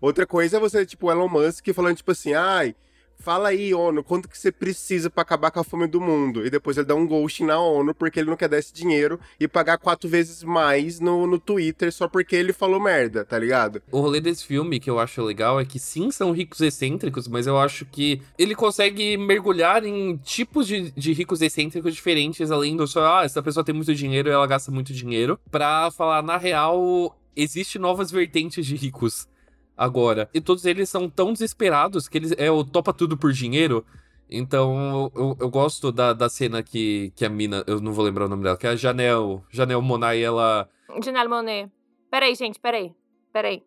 [0.00, 2.74] Outra coisa é você, tipo, o Elon Musk falando, tipo assim, ai,
[3.18, 6.46] fala aí, ONU, quanto que você precisa pra acabar com a fome do mundo?
[6.46, 9.18] E depois ele dá um ghosting na ONU porque ele não quer dar esse dinheiro
[9.38, 13.82] e pagar quatro vezes mais no, no Twitter só porque ele falou merda, tá ligado?
[13.90, 17.46] O rolê desse filme que eu acho legal é que sim, são ricos excêntricos, mas
[17.46, 22.86] eu acho que ele consegue mergulhar em tipos de, de ricos excêntricos diferentes, além do
[22.86, 26.36] só, ah, essa pessoa tem muito dinheiro e ela gasta muito dinheiro, pra falar, na
[26.36, 29.28] real, existe novas vertentes de ricos
[29.76, 30.28] agora.
[30.32, 33.84] E todos eles são tão desesperados que eles é o topa tudo por dinheiro.
[34.28, 38.24] Então, eu, eu gosto da, da cena que, que a mina, eu não vou lembrar
[38.26, 40.68] o nome dela, que é a Janelle, Janelle Monáe, ela
[41.02, 41.70] Janelle Monet.
[42.10, 42.92] Peraí, gente, peraí.
[43.32, 43.62] Peraí.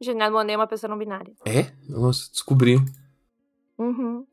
[0.00, 1.34] Janelle Monet é uma pessoa não binária.
[1.44, 1.72] É?
[1.88, 2.76] Nossa, descobri.
[3.78, 4.26] Uhum.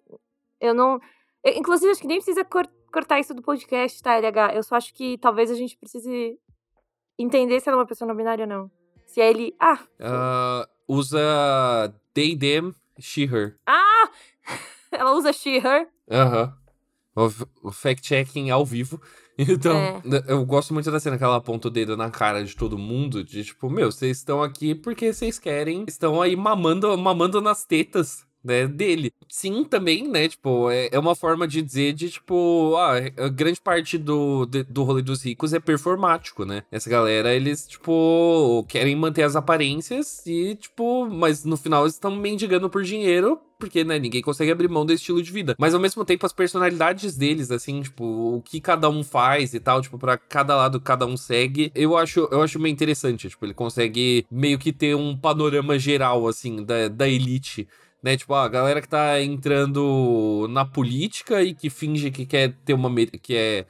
[0.62, 1.00] Eu não.
[1.44, 4.54] eu, inclusive, acho que nem precisa cor- cortar isso do podcast, tá, LH?
[4.56, 6.38] Eu só acho que talvez a gente precise
[7.18, 8.72] entender se ela é uma pessoa não binária ou não.
[9.06, 9.56] Se é ele.
[9.60, 9.80] Ah!
[10.00, 13.56] Ah, usa they, them, she, her.
[13.66, 14.10] Ah!
[14.92, 15.88] ela usa she, her.
[16.12, 16.54] Aham.
[17.16, 19.00] O, o fact-checking ao vivo.
[19.42, 20.02] Então, É.
[20.28, 23.24] eu gosto muito da cena que ela aponta o dedo na cara de todo mundo.
[23.24, 25.86] De tipo, meu, vocês estão aqui porque vocês querem.
[25.88, 29.12] Estão aí mamando, mamando nas tetas né, dele.
[29.28, 33.00] Sim, também, né, tipo, é, é uma forma de dizer de, tipo, ah,
[33.30, 36.64] grande parte do, de, do rolê dos ricos é performático, né?
[36.72, 42.16] Essa galera, eles, tipo, querem manter as aparências e, tipo, mas no final eles estão
[42.16, 45.54] mendigando por dinheiro porque, né, ninguém consegue abrir mão desse estilo de vida.
[45.60, 49.60] Mas ao mesmo tempo, as personalidades deles, assim, tipo, o que cada um faz e
[49.60, 53.28] tal, tipo, para cada lado cada um segue, eu acho, eu acho meio interessante.
[53.28, 57.68] Tipo, ele consegue meio que ter um panorama geral, assim, da, da elite
[58.04, 58.18] né?
[58.18, 62.90] Tipo, a galera que tá entrando na política e que finge que quer ter uma
[63.22, 63.66] que é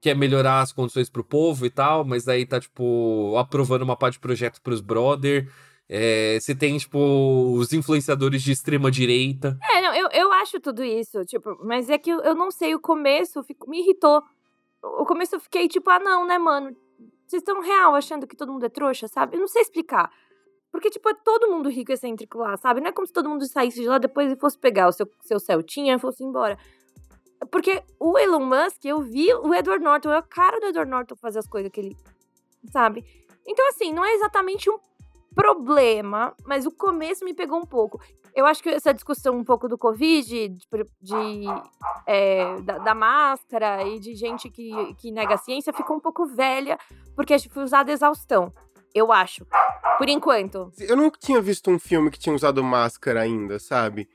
[0.00, 4.14] quer melhorar as condições pro povo e tal, mas daí tá tipo aprovando uma parte
[4.14, 5.48] de projetos pros brother.
[5.88, 6.98] É, tem, tipo,
[7.56, 9.58] os influenciadores de extrema direita.
[9.70, 12.74] É, não, eu, eu acho tudo isso, tipo, mas é que eu, eu não sei,
[12.74, 14.22] o começo fico, me irritou.
[14.82, 16.76] O começo eu fiquei tipo, ah, não, né, mano?
[17.26, 19.36] Vocês estão real achando que todo mundo é trouxa, sabe?
[19.36, 20.10] Eu não sei explicar.
[20.74, 22.80] Porque, tipo, é todo mundo rico e excêntrico lá, sabe?
[22.80, 25.08] Não é como se todo mundo saísse de lá depois e fosse pegar o seu,
[25.20, 26.58] seu Celtinha e fosse embora.
[27.48, 31.14] Porque o Elon Musk, eu vi o Edward Norton, é a cara do Edward Norton
[31.14, 31.96] fazer as coisas que ele.
[32.72, 33.04] Sabe?
[33.46, 34.76] Então, assim, não é exatamente um
[35.32, 38.00] problema, mas o começo me pegou um pouco.
[38.34, 40.66] Eu acho que essa discussão um pouco do Covid, de,
[41.00, 41.44] de
[42.04, 46.26] é, da, da, máscara e de gente que, que nega a ciência, ficou um pouco
[46.26, 46.76] velha,
[47.14, 48.52] porque foi usada exaustão.
[48.94, 49.46] Eu acho.
[49.98, 50.72] Por enquanto.
[50.78, 54.08] Eu nunca tinha visto um filme que tinha usado máscara ainda, sabe?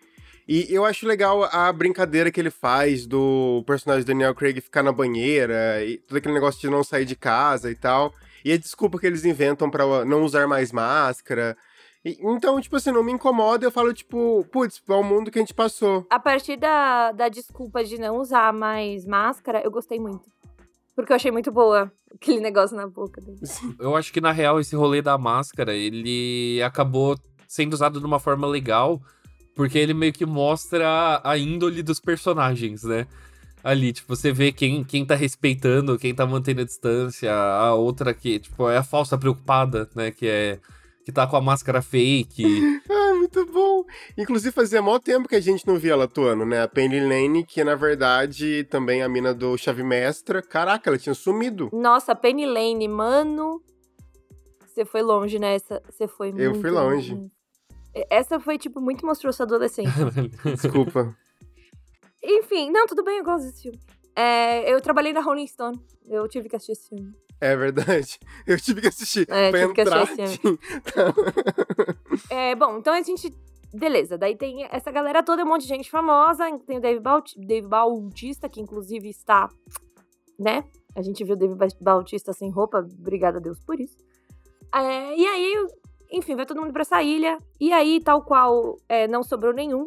[0.47, 4.91] E eu acho legal a brincadeira que ele faz do personagem Daniel Craig ficar na
[4.91, 8.11] banheira e todo aquele negócio de não sair de casa e tal.
[8.43, 11.55] E a desculpa que eles inventam para não usar mais máscara.
[12.03, 15.37] E, então, tipo assim, não me incomoda, eu falo, tipo, putz, é o mundo que
[15.37, 16.07] a gente passou.
[16.09, 20.29] A partir da, da desculpa de não usar mais máscara, eu gostei muito.
[20.99, 23.39] Porque eu achei muito boa aquele negócio na boca dele.
[23.79, 28.19] Eu acho que, na real, esse rolê da máscara, ele acabou sendo usado de uma
[28.19, 29.01] forma legal,
[29.55, 33.07] porque ele meio que mostra a índole dos personagens, né?
[33.63, 38.13] Ali, tipo, você vê quem, quem tá respeitando, quem tá mantendo a distância, a outra
[38.13, 40.11] que, tipo, é a falsa preocupada, né?
[40.11, 40.59] Que é.
[41.05, 42.43] Que tá com a máscara fake.
[43.33, 43.85] muito bom.
[44.17, 46.63] Inclusive, fazia mó tempo que a gente não via ela atuando, né?
[46.63, 50.41] A Penny Lane, que na verdade também a mina do Chave Mestra.
[50.41, 51.69] Caraca, ela tinha sumido.
[51.71, 53.61] Nossa, Penny Lane, mano.
[54.65, 55.81] Você foi longe nessa.
[55.89, 56.41] Você foi muito.
[56.41, 57.13] Eu fui longe.
[57.13, 57.31] longe.
[58.09, 59.91] Essa foi, tipo, muito mostrou sua adolescência.
[60.45, 61.15] Desculpa.
[62.23, 63.79] Enfim, não, tudo bem, eu gosto desse filme.
[64.15, 65.79] É, eu trabalhei na Rolling Stone.
[66.07, 67.13] Eu tive que assistir esse filme.
[67.41, 68.19] É verdade.
[68.45, 69.27] Eu tive que assistir.
[69.29, 70.59] É, tive que assistir filme.
[72.29, 73.33] é, bom, então a gente.
[73.71, 76.45] Beleza, daí tem essa galera toda, um monte de gente famosa.
[76.65, 79.47] Tem o Dave, Baut Dave Bautista, que inclusive está.
[80.39, 80.63] Né?
[80.95, 83.95] A gente viu o Dave Bautista sem roupa, obrigada a Deus por isso.
[84.73, 85.67] É, e aí,
[86.11, 87.37] enfim, vai todo mundo pra essa ilha.
[87.59, 89.85] E aí, tal qual é, não sobrou nenhum,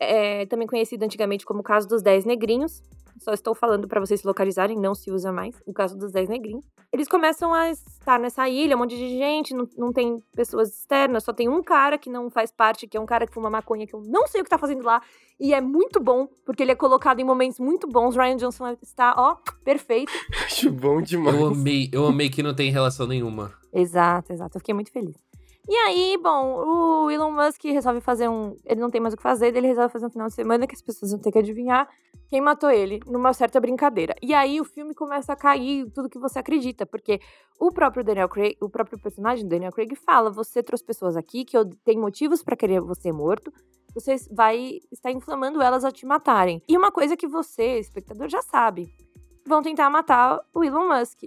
[0.00, 2.82] é, também conhecido antigamente como o caso dos 10 negrinhos.
[3.18, 5.54] Só estou falando para vocês se localizarem, não se usa mais.
[5.66, 6.64] O caso dos 10 negrinhos.
[6.92, 11.24] Eles começam a estar nessa ilha, um monte de gente, não, não tem pessoas externas,
[11.24, 13.86] só tem um cara que não faz parte, que é um cara que fuma maconha,
[13.86, 15.02] que eu não sei o que tá fazendo lá.
[15.38, 18.16] E é muito bom, porque ele é colocado em momentos muito bons.
[18.16, 20.10] Ryan Johnson está, ó, perfeito.
[20.44, 21.36] Acho bom demais.
[21.38, 23.52] Eu amei, eu amei que não tem relação nenhuma.
[23.72, 24.56] Exato, exato.
[24.56, 25.16] Eu fiquei muito feliz.
[25.68, 28.56] E aí, bom, o Elon Musk resolve fazer um.
[28.64, 30.74] Ele não tem mais o que fazer, ele resolve fazer um final de semana que
[30.74, 31.86] as pessoas vão ter que adivinhar
[32.26, 34.14] quem matou ele, numa certa brincadeira.
[34.22, 37.20] E aí o filme começa a cair tudo que você acredita, porque
[37.60, 41.56] o próprio Daniel Craig, o próprio personagem Daniel Craig fala: você trouxe pessoas aqui que
[41.84, 43.52] tem motivos para querer você morto,
[43.92, 46.62] você vai estar inflamando elas a te matarem.
[46.66, 48.88] E uma coisa que você, espectador, já sabe:
[49.46, 51.24] vão tentar matar o Elon Musk.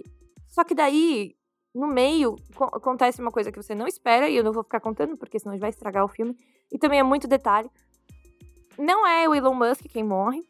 [0.48, 1.36] Só que daí
[1.74, 2.36] no meio
[2.72, 5.58] acontece uma coisa que você não espera, e eu não vou ficar contando, porque senão
[5.58, 6.36] vai estragar o filme.
[6.70, 7.70] E também é muito detalhe.
[8.78, 10.42] Não é o Elon Musk quem morre.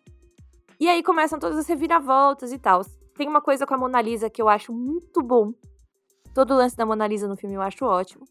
[0.78, 2.82] E aí começam todas as reviravoltas e tal.
[3.14, 5.52] Tem uma coisa com a Mona Lisa que eu acho muito bom.
[6.35, 8.26] Todo o lance da Mona Lisa no filme eu acho ótimo.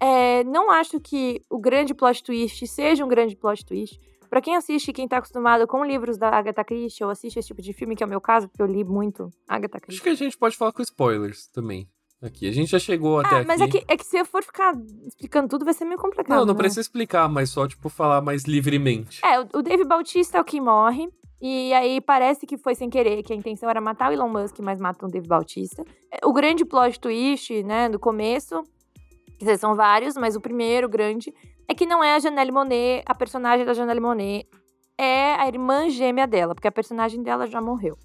[0.00, 3.98] É, não acho que o grande plot twist seja um grande plot twist.
[4.30, 7.62] Para quem assiste, quem tá acostumado com livros da Agatha Christie ou assiste esse tipo
[7.62, 9.96] de filme, que é o meu caso, porque eu li muito Agatha Christie.
[9.96, 11.88] Acho que a gente pode falar com spoilers também.
[12.20, 13.46] Aqui, a gente já chegou até ah, aqui.
[13.46, 14.74] Mas é que, é que se eu for ficar
[15.06, 16.36] explicando tudo, vai ser meio complicado.
[16.36, 16.58] Não, não né?
[16.58, 19.20] precisa explicar, mas só, tipo, falar mais livremente.
[19.24, 21.08] É, o Dave Bautista é o que morre.
[21.40, 24.58] E aí parece que foi sem querer, que a intenção era matar o Elon Musk,
[24.58, 25.84] mas matam o Dave Bautista.
[26.24, 28.64] O grande plot twist, né, do começo,
[29.38, 31.32] que são vários, mas o primeiro grande,
[31.68, 34.48] é que não é a Janelle Monet, a personagem da Janelle Monet
[34.98, 37.96] é a irmã gêmea dela, porque a personagem dela já morreu.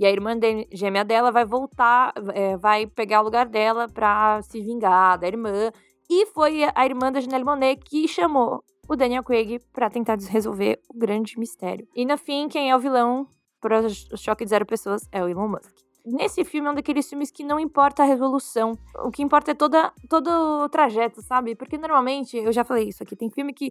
[0.00, 4.40] E a irmã de, gêmea dela vai voltar, é, vai pegar o lugar dela pra
[4.40, 5.70] se vingar da irmã.
[6.08, 10.80] E foi a irmã da Janelle Monet que chamou o Daniel Craig para tentar resolver
[10.88, 11.86] o grande mistério.
[11.94, 13.28] E no fim, quem é o vilão
[13.60, 15.70] para o choque de zero pessoas é o Elon Musk.
[16.06, 18.72] Nesse filme é um daqueles filmes que não importa a resolução.
[19.04, 20.30] O que importa é toda, todo
[20.64, 21.54] o trajeto, sabe?
[21.54, 23.70] Porque normalmente, eu já falei isso aqui, tem filme que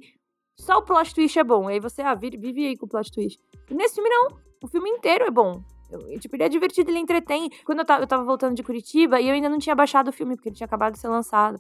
[0.56, 1.68] só o plot twist é bom.
[1.68, 3.42] Aí você, ah, vive aí com o plot twist.
[3.68, 4.28] E nesse filme, não.
[4.64, 5.64] O filme inteiro é bom.
[5.92, 7.50] Eu, tipo, ele é divertido, ele entretém.
[7.66, 10.14] Quando eu tava, eu tava voltando de Curitiba, e eu ainda não tinha baixado o
[10.14, 11.60] filme, porque ele tinha acabado de ser lançado.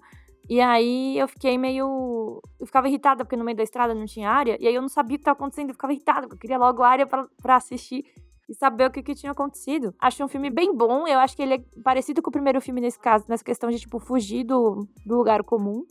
[0.49, 2.41] E aí eu fiquei meio.
[2.59, 4.57] Eu ficava irritada, porque no meio da estrada não tinha área.
[4.59, 5.69] E aí eu não sabia o que estava acontecendo.
[5.69, 8.03] Eu ficava irritada, porque eu queria logo área para assistir
[8.49, 9.93] e saber o que, que tinha acontecido.
[9.99, 11.07] Acho um filme bem bom.
[11.07, 13.79] Eu acho que ele é parecido com o primeiro filme nesse caso, nessa questão de,
[13.79, 15.83] tipo, fugir do, do lugar comum.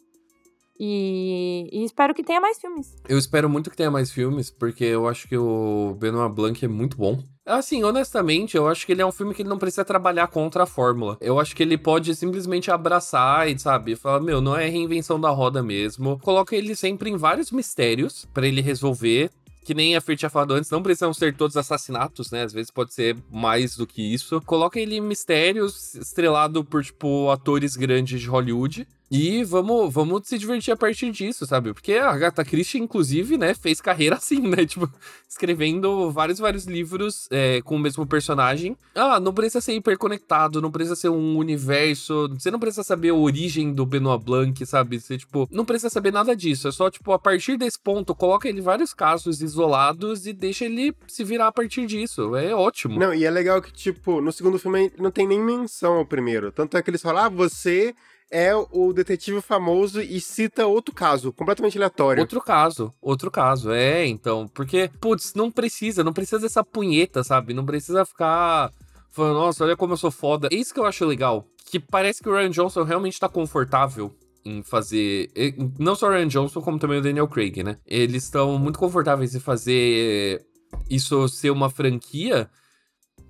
[0.81, 2.96] E, e, espero que tenha mais filmes.
[3.09, 6.68] Eu espero muito que tenha mais filmes, porque eu acho que o Benoit Blanc é
[6.68, 7.20] muito bom.
[7.48, 10.64] Assim, honestamente, eu acho que ele é um filme que ele não precisa trabalhar contra
[10.64, 11.16] a fórmula.
[11.18, 15.30] Eu acho que ele pode simplesmente abraçar e, sabe, falar, meu, não é reinvenção da
[15.30, 16.18] roda mesmo.
[16.18, 19.30] Coloca ele sempre em vários mistérios para ele resolver
[19.64, 22.42] que nem a Fer tinha falado antes, não precisam ser todos assassinatos, né?
[22.42, 24.40] Às vezes pode ser mais do que isso.
[24.46, 28.88] Coloca ele em mistérios, estrelado por, tipo, atores grandes de Hollywood.
[29.11, 31.73] E vamos, vamos se divertir a partir disso, sabe?
[31.73, 34.66] Porque a Agatha Christie, inclusive, né, fez carreira assim, né?
[34.66, 34.90] Tipo,
[35.29, 38.77] escrevendo vários, vários livros é, com o mesmo personagem.
[38.94, 42.29] Ah, não precisa ser hiperconectado, não precisa ser um universo.
[42.29, 45.01] Você não precisa saber a origem do Benoit Blanc, sabe?
[45.01, 46.68] Você, tipo, não precisa saber nada disso.
[46.68, 50.94] É só, tipo, a partir desse ponto, coloca ele vários casos isolados e deixa ele
[51.07, 52.37] se virar a partir disso.
[52.37, 52.99] É ótimo.
[52.99, 56.53] Não, e é legal que, tipo, no segundo filme não tem nem menção ao primeiro.
[56.53, 57.94] Tanto é que eles falam, ah, você
[58.31, 62.21] é o detetive famoso e cita outro caso, completamente aleatório.
[62.21, 64.47] Outro caso, outro caso, é, então.
[64.49, 67.55] Porque, putz, não precisa, não precisa dessa punheta, sabe?
[67.55, 68.71] Não precisa ficar
[69.11, 70.49] falando, nossa, olha como eu sou foda.
[70.53, 71.47] É isso que eu acho legal.
[71.71, 74.14] Que parece que o Ryan Johnson realmente tá confortável
[74.45, 75.31] em fazer.
[75.79, 77.79] Não só o Ryan Johnson, como também o Daniel Craig, né?
[77.87, 80.45] Eles estão muito confortáveis em fazer
[80.88, 82.49] isso ser uma franquia,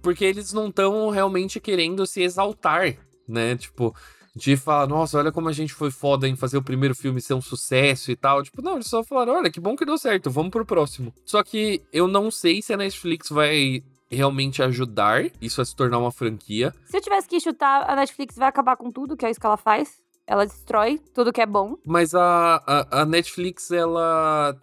[0.03, 3.57] porque eles não estão realmente querendo se exaltar, né?
[3.57, 3.95] Tipo,
[4.39, 7.35] de falar, nossa, olha como a gente foi foda em fazer o primeiro filme ser
[7.35, 8.43] um sucesso e tal.
[8.43, 11.13] Tipo, não, eles só falaram, olha, que bom que deu certo, vamos pro próximo.
[11.25, 15.99] Só que eu não sei se a Netflix vai realmente ajudar isso a se tornar
[15.99, 16.73] uma franquia.
[16.87, 19.47] Se eu tivesse que chutar, a Netflix vai acabar com tudo, que é isso que
[19.47, 20.01] ela faz.
[20.27, 21.77] Ela destrói tudo que é bom.
[21.85, 24.57] Mas a, a, a Netflix, ela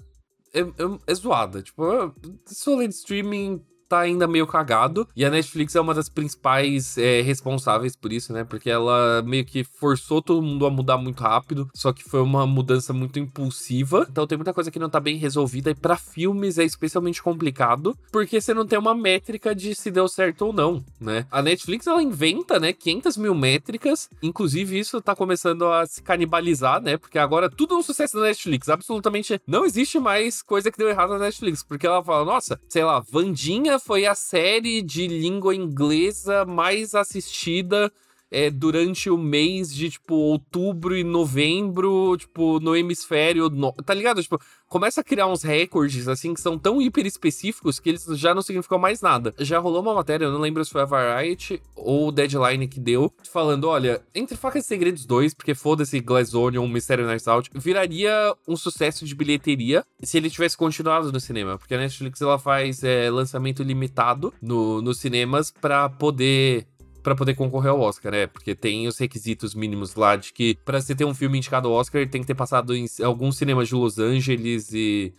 [0.53, 0.65] é, é,
[1.07, 1.61] é, zoada.
[1.61, 2.13] Tipo,
[2.45, 5.08] solid streaming tá ainda meio cagado.
[5.15, 8.43] E a Netflix é uma das principais é, responsáveis por isso, né?
[8.43, 11.69] Porque ela meio que forçou todo mundo a mudar muito rápido.
[11.74, 14.08] Só que foi uma mudança muito impulsiva.
[14.10, 15.71] Então tem muita coisa que não tá bem resolvida.
[15.71, 17.98] E para filmes é especialmente complicado.
[18.12, 21.26] Porque você não tem uma métrica de se deu certo ou não, né?
[21.32, 22.74] A Netflix ela inventa, né?
[22.74, 24.10] 500 mil métricas.
[24.21, 26.98] Inclusive isso tá começando a se canibalizar, né?
[26.98, 28.69] Porque agora tudo é um sucesso da Netflix.
[28.69, 31.63] Absolutamente não existe mais coisa que deu errado na Netflix.
[31.63, 37.91] Porque ela fala, nossa, sei lá, Vandinha foi a série de língua inglesa mais assistida
[38.36, 43.50] é, durante o mês de, tipo, outubro e novembro, tipo, no hemisfério.
[43.50, 43.71] No...
[43.71, 44.21] Tá ligado?
[44.21, 48.36] Tipo, começa a criar uns recordes, assim, que são tão hiper específicos que eles já
[48.36, 49.34] não significam mais nada.
[49.39, 52.78] Já rolou uma matéria, eu não lembro se foi a Variety ou o Deadline que
[52.78, 57.50] deu, falando: olha, Entre Facas e Segredos 2, porque foda-se Glass Onion, Mistério Night Out,
[57.56, 61.58] viraria um sucesso de bilheteria se ele tivesse continuado no cinema.
[61.58, 66.67] Porque a Netflix ela faz é, lançamento limitado no, nos cinemas para poder
[67.05, 68.25] para poder concorrer ao Oscar, né?
[68.25, 71.75] Porque tem os requisitos mínimos lá de que para você ter um filme indicado ao
[71.75, 75.13] Oscar, ele tem que ter passado em alguns cinemas de Los Angeles e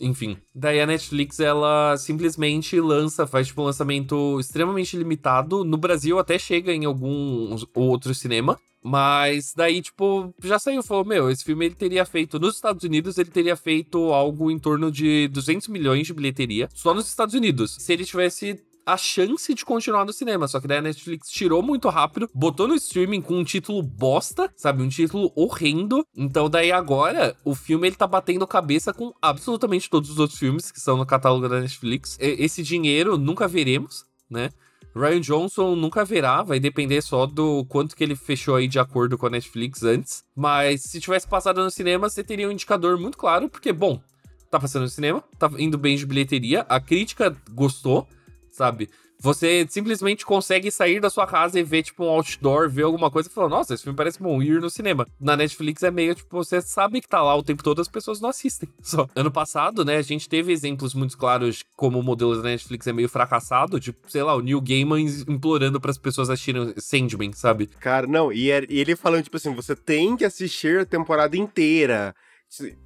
[0.00, 0.36] enfim.
[0.52, 5.62] Daí a Netflix, ela simplesmente lança, faz tipo um lançamento extremamente limitado.
[5.62, 8.58] No Brasil até chega em alguns outros cinema.
[8.82, 13.18] Mas daí, tipo, já saiu, falou, meu, esse filme ele teria feito, nos Estados Unidos,
[13.18, 17.76] ele teria feito algo em torno de 200 milhões de bilheteria, só nos Estados Unidos.
[17.78, 18.58] Se ele tivesse
[18.92, 20.48] a chance de continuar no cinema.
[20.48, 24.52] Só que daí a Netflix tirou muito rápido, botou no streaming com um título bosta,
[24.56, 24.82] sabe?
[24.82, 26.04] Um título horrendo.
[26.16, 30.70] Então daí agora o filme ele tá batendo cabeça com absolutamente todos os outros filmes
[30.70, 32.16] que são no catálogo da Netflix.
[32.20, 34.50] Esse dinheiro nunca veremos, né?
[34.94, 39.16] Ryan Johnson nunca verá, vai depender só do quanto que ele fechou aí de acordo
[39.16, 40.24] com a Netflix antes.
[40.34, 44.02] Mas se tivesse passado no cinema, você teria um indicador muito claro, porque, bom,
[44.50, 48.08] tá passando no cinema, tá indo bem de bilheteria, a crítica gostou,
[48.50, 48.88] sabe?
[49.22, 53.28] Você simplesmente consegue sair da sua casa e ver, tipo, um outdoor, ver alguma coisa
[53.28, 55.06] e falar, nossa, esse filme parece bom, ir no cinema.
[55.20, 58.18] Na Netflix é meio, tipo, você sabe que tá lá o tempo todo, as pessoas
[58.18, 58.68] não assistem.
[58.80, 59.06] Só.
[59.14, 62.94] Ano passado, né, a gente teve exemplos muito claros como o modelo da Netflix é
[62.94, 67.66] meio fracassado, tipo, sei lá, o Neil Gaiman implorando para as pessoas assistirem Sandman, sabe?
[67.78, 72.14] Cara, não, é, e ele falando, tipo assim, você tem que assistir a temporada inteira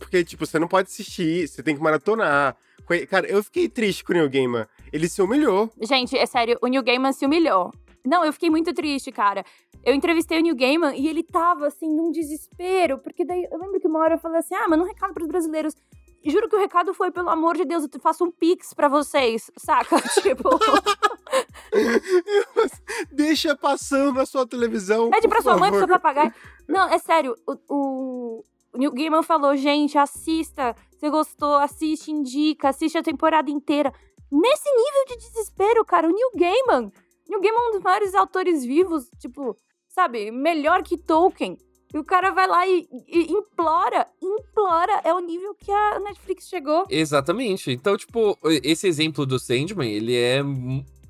[0.00, 2.56] Porque, tipo, você não pode assistir, você tem que maratonar.
[3.08, 4.66] Cara, eu fiquei triste com o Neil Gaiman.
[4.92, 5.70] Ele se humilhou.
[5.80, 7.72] Gente, é sério, o Neil Gaiman se humilhou.
[8.04, 9.44] Não, eu fiquei muito triste, cara.
[9.82, 12.98] Eu entrevistei o Neil Gaiman e ele tava, assim, num desespero.
[12.98, 15.28] Porque daí, eu lembro que uma hora eu falei assim, ah, manda um recado pros
[15.28, 15.74] brasileiros.
[16.26, 19.50] Juro que o recado foi, pelo amor de Deus, eu faço um pix pra vocês,
[19.58, 20.00] saca?
[20.22, 20.48] tipo...
[23.12, 25.60] Deixa passando na sua televisão, Pede pra sua favor.
[25.60, 26.32] mãe, pro seu papagaio.
[26.68, 28.44] Não, é sério, o, o,
[28.74, 33.92] o Neil Gaiman falou, gente, assista, você gostou, assiste, indica, assiste a temporada inteira.
[34.30, 36.92] Nesse nível de desespero, cara, o Neil Gaiman
[37.28, 39.56] Neil Gaiman é um dos maiores autores vivos, tipo,
[39.88, 41.56] sabe, melhor que Tolkien.
[41.92, 45.00] E o cara vai lá e, e, implora, implora.
[45.04, 46.84] É o nível que a Netflix chegou.
[46.90, 47.70] Exatamente.
[47.70, 50.40] Então, tipo, esse exemplo do Sandman, ele é.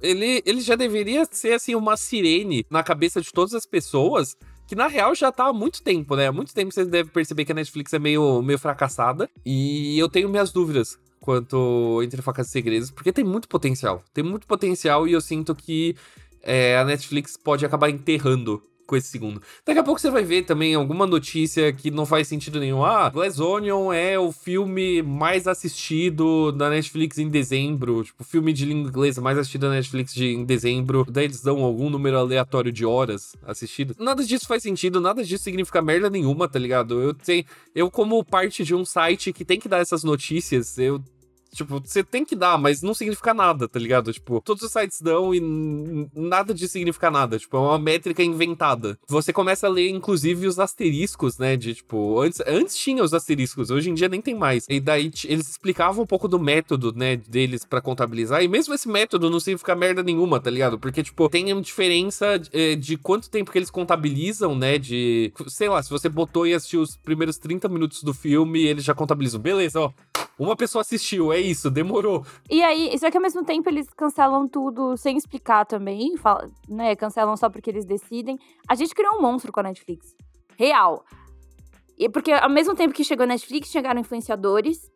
[0.03, 4.37] Ele, ele já deveria ser, assim, uma sirene na cabeça de todas as pessoas.
[4.67, 6.29] Que na real já tá há muito tempo, né?
[6.29, 9.29] Há muito tempo você deve perceber que a Netflix é meio, meio fracassada.
[9.45, 14.03] E eu tenho minhas dúvidas quanto Entre Facas e Segredos, porque tem muito potencial.
[14.12, 15.97] Tem muito potencial e eu sinto que
[16.43, 19.41] é, a Netflix pode acabar enterrando com esse segundo.
[19.64, 22.85] Daqui a pouco você vai ver também alguma notícia que não faz sentido nenhum.
[22.85, 28.05] Ah, Glass Onion é o filme mais assistido da Netflix em dezembro.
[28.05, 31.07] Tipo, filme de língua inglesa mais assistido da Netflix de, em dezembro.
[31.09, 33.97] Daí eles dão algum número aleatório de horas assistidas.
[33.99, 37.01] Nada disso faz sentido, nada disso significa merda nenhuma, tá ligado?
[37.01, 41.03] Eu tenho, eu como parte de um site que tem que dar essas notícias, eu
[41.55, 44.13] Tipo, você tem que dar, mas não significa nada, tá ligado?
[44.13, 45.41] Tipo, todos os sites dão e
[46.15, 47.39] nada disso significa nada.
[47.39, 48.99] Tipo, é uma métrica inventada.
[49.09, 51.57] Você começa a ler, inclusive, os asteriscos, né?
[51.57, 54.67] De, tipo, antes, antes tinha os asteriscos, hoje em dia nem tem mais.
[54.69, 58.43] E daí eles explicavam um pouco do método, né, deles para contabilizar.
[58.43, 60.79] E mesmo esse método não significa merda nenhuma, tá ligado?
[60.79, 64.79] Porque, tipo, tem uma diferença de, eh, de quanto tempo que eles contabilizam, né?
[64.79, 68.85] De, sei lá, se você botou e assistiu os primeiros 30 minutos do filme, eles
[68.85, 69.41] já contabilizam.
[69.41, 69.93] Beleza, ó.
[70.39, 72.24] Uma pessoa assistiu, é isso, demorou.
[72.51, 76.97] E aí, só que ao mesmo tempo eles cancelam tudo sem explicar também, fala, né?
[76.97, 78.37] Cancelam só porque eles decidem.
[78.68, 80.14] A gente criou um monstro com a Netflix.
[80.59, 81.05] Real.
[81.97, 84.91] E porque ao mesmo tempo que chegou a Netflix, chegaram influenciadores.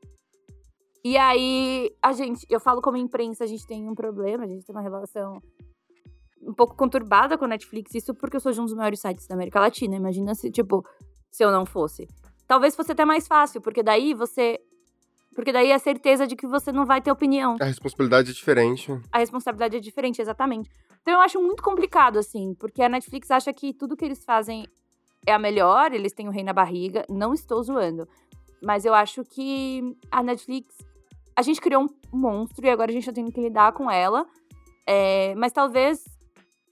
[1.04, 4.64] E aí, a gente, eu falo como imprensa, a gente tem um problema, a gente
[4.66, 5.40] tem uma relação
[6.42, 7.94] um pouco conturbada com a Netflix.
[7.94, 9.94] Isso porque eu sou de um dos maiores sites da América Latina.
[9.94, 10.84] Imagina se, tipo,
[11.30, 12.08] se eu não fosse.
[12.46, 14.58] Talvez fosse até mais fácil, porque daí você
[15.38, 17.54] porque daí é certeza de que você não vai ter opinião.
[17.60, 18.90] A responsabilidade é diferente.
[19.12, 20.68] A responsabilidade é diferente, exatamente.
[21.00, 24.66] Então eu acho muito complicado, assim, porque a Netflix acha que tudo que eles fazem
[25.24, 27.04] é a melhor, eles têm o rei na barriga.
[27.08, 28.08] Não estou zoando.
[28.60, 30.76] Mas eu acho que a Netflix.
[31.36, 34.26] A gente criou um monstro e agora a gente tá tendo que lidar com ela.
[34.84, 36.02] É, mas talvez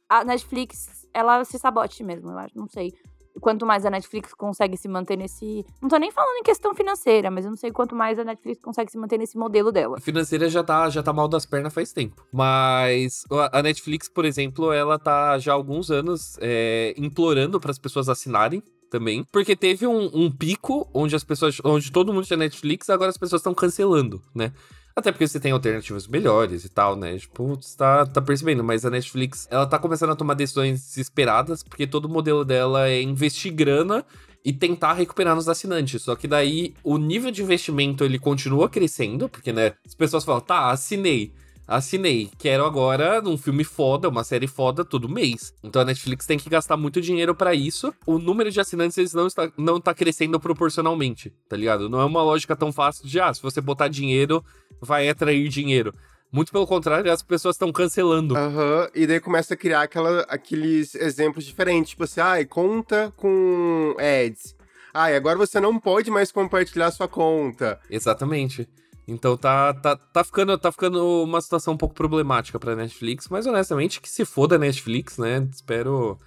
[0.08, 2.58] a Netflix ela se sabote mesmo, eu acho.
[2.58, 2.92] Não sei
[3.40, 5.64] quanto mais a Netflix consegue se manter nesse.
[5.80, 8.60] Não tô nem falando em questão financeira, mas eu não sei quanto mais a Netflix
[8.62, 9.96] consegue se manter nesse modelo dela.
[9.98, 12.26] A financeira já tá, já tá mal das pernas faz tempo.
[12.32, 17.78] Mas a Netflix, por exemplo, ela tá já há alguns anos é, implorando para as
[17.78, 19.24] pessoas assinarem também.
[19.32, 21.58] Porque teve um, um, pico onde as pessoas.
[21.64, 24.52] onde todo mundo tinha Netflix, agora as pessoas estão cancelando, né?
[24.98, 27.18] Até porque você tem alternativas melhores e tal, né?
[27.18, 31.62] Tipo, você tá, tá percebendo, mas a Netflix, ela tá começando a tomar decisões desesperadas,
[31.62, 34.06] porque todo o modelo dela é investir grana
[34.42, 36.00] e tentar recuperar nos assinantes.
[36.00, 40.40] Só que daí o nível de investimento ele continua crescendo, porque, né, as pessoas falam,
[40.40, 41.30] tá, assinei
[41.66, 42.30] assinei.
[42.38, 45.54] Quero agora um filme foda, uma série foda todo mês.
[45.62, 47.92] Então a Netflix tem que gastar muito dinheiro para isso.
[48.06, 51.88] O número de assinantes eles não está, não tá crescendo proporcionalmente, tá ligado?
[51.88, 54.44] Não é uma lógica tão fácil de, ah, se você botar dinheiro,
[54.80, 55.92] vai atrair dinheiro.
[56.32, 58.36] Muito pelo contrário, as pessoas estão cancelando.
[58.36, 61.90] Aham, uhum, e daí começa a criar aquela, aqueles exemplos diferentes.
[61.90, 64.54] Tipo assim, ai, ah, conta com ads.
[64.92, 67.78] Ai, ah, agora você não pode mais compartilhar sua conta.
[67.88, 68.68] Exatamente.
[69.08, 73.46] Então tá, tá, tá, ficando, tá ficando uma situação um pouco problemática pra Netflix, mas
[73.46, 75.48] honestamente que se foda a Netflix, né?
[75.52, 76.18] Espero,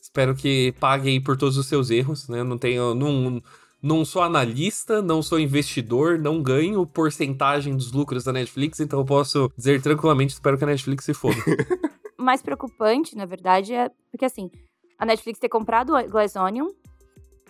[0.00, 2.42] espero que pague aí por todos os seus erros, né?
[2.42, 2.94] Não tenho.
[2.94, 3.42] Não,
[3.82, 9.04] não sou analista, não sou investidor, não ganho porcentagem dos lucros da Netflix, então eu
[9.04, 11.36] posso dizer tranquilamente, espero que a Netflix se foda.
[12.16, 14.50] mais preocupante, na verdade, é porque assim,
[14.98, 16.68] a Netflix ter comprado a Glass Onion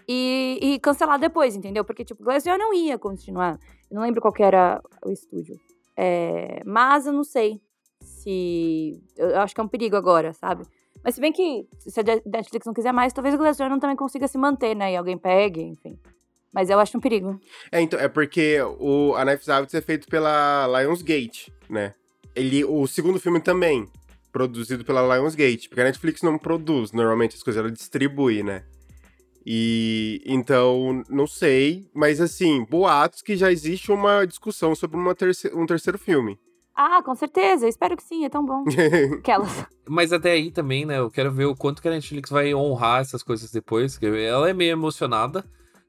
[0.09, 1.85] e, e cancelar depois, entendeu?
[1.85, 3.59] Porque, tipo, Onion não ia continuar.
[3.91, 5.59] Eu não lembro qual era o estúdio.
[5.97, 7.61] É, mas eu não sei
[8.01, 9.01] se.
[9.17, 10.65] Eu acho que é um perigo agora, sabe?
[11.03, 13.97] Mas se bem que se a Netflix não quiser mais, talvez o Glass Onion também
[13.97, 14.93] consiga se manter, né?
[14.93, 15.99] E alguém pegue, enfim.
[16.53, 17.39] Mas eu acho um perigo.
[17.71, 21.95] É, então, é porque o, a Knives Out é feito pela Lionsgate, né?
[22.35, 23.89] Ele, o segundo filme também,
[24.33, 25.69] produzido pela Lionsgate.
[25.69, 28.65] Porque a Netflix não produz, normalmente, as coisas, ela distribui, né?
[29.47, 35.51] E então, não sei, mas assim, boatos que já existe uma discussão sobre uma terce
[35.55, 36.39] um terceiro filme.
[36.75, 37.69] Ah, com certeza.
[37.69, 38.65] Espero que sim, é tão bom.
[39.19, 39.67] Aquelas.
[39.89, 40.99] Mas até aí também, né?
[40.99, 43.97] Eu quero ver o quanto que a Netflix vai honrar essas coisas depois.
[43.97, 45.45] que Ela é meio emocionada,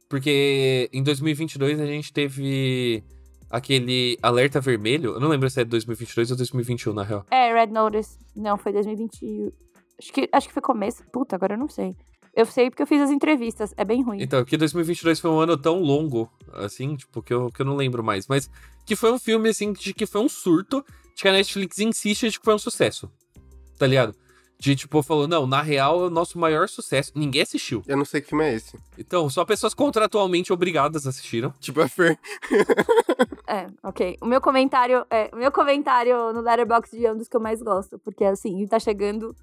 [0.07, 3.03] porque em 2022 a gente teve
[3.49, 5.13] aquele alerta vermelho.
[5.13, 7.25] Eu não lembro se é 2022 ou 2021, na real.
[7.31, 8.19] É, Red Notice.
[8.35, 9.53] Não, foi 2020.
[9.97, 11.03] Acho que, acho que foi começo.
[11.11, 11.95] Puta, agora eu não sei.
[12.35, 13.73] Eu sei porque eu fiz as entrevistas.
[13.77, 14.21] É bem ruim.
[14.21, 17.75] Então, que 2022 foi um ano tão longo, assim, tipo, que eu, que eu não
[17.75, 18.27] lembro mais.
[18.27, 18.49] Mas
[18.85, 20.83] que foi um filme, assim, de que foi um surto,
[21.15, 23.09] de que a Netflix insiste de que foi um sucesso.
[23.79, 24.13] Tá ligado?
[24.59, 27.11] De, tipo, falou, não, na real é o nosso maior sucesso.
[27.15, 27.83] Ninguém assistiu.
[27.87, 28.77] Eu não sei que filme é esse.
[28.97, 31.53] Então, só pessoas contratualmente obrigadas assistiram.
[31.59, 32.19] Tipo a Fer.
[33.47, 34.17] É, ok.
[34.21, 37.61] O meu comentário, é, o meu comentário no Letterboxd é um dos que eu mais
[37.61, 39.35] gosto, porque assim, tá chegando,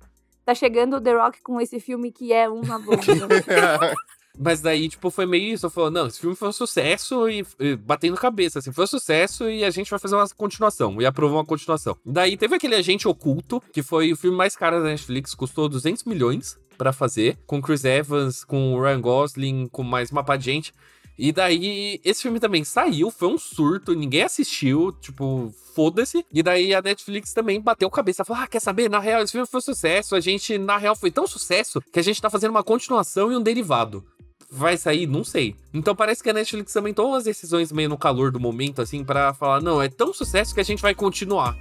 [0.44, 3.02] tá chegando o The Rock com esse filme que é uma bomba.
[4.38, 5.68] Mas daí, tipo, foi meio isso.
[5.68, 9.48] Falou, não, esse filme foi um sucesso e, e batendo cabeça, assim, foi um sucesso
[9.48, 11.00] e a gente vai fazer uma continuação.
[11.00, 11.96] E aprovou uma continuação.
[12.04, 16.04] Daí teve aquele Agente Oculto, que foi o filme mais caro da Netflix, custou 200
[16.04, 20.72] milhões para fazer, com Chris Evans, com Ryan Gosling, com mais mapa de gente.
[21.18, 26.24] E daí, esse filme também saiu, foi um surto, ninguém assistiu, tipo, foda-se.
[26.32, 28.88] E daí a Netflix também bateu cabeça, falou: ah, quer saber?
[28.88, 30.14] Na real, esse filme foi um sucesso.
[30.14, 33.36] A gente, na real, foi tão sucesso que a gente tá fazendo uma continuação e
[33.36, 34.04] um derivado
[34.54, 35.06] vai sair?
[35.06, 35.56] Não sei.
[35.72, 39.02] Então parece que a Netflix também tomou umas decisões meio no calor do momento, assim,
[39.02, 41.56] para falar: não, é tão sucesso que a gente vai continuar.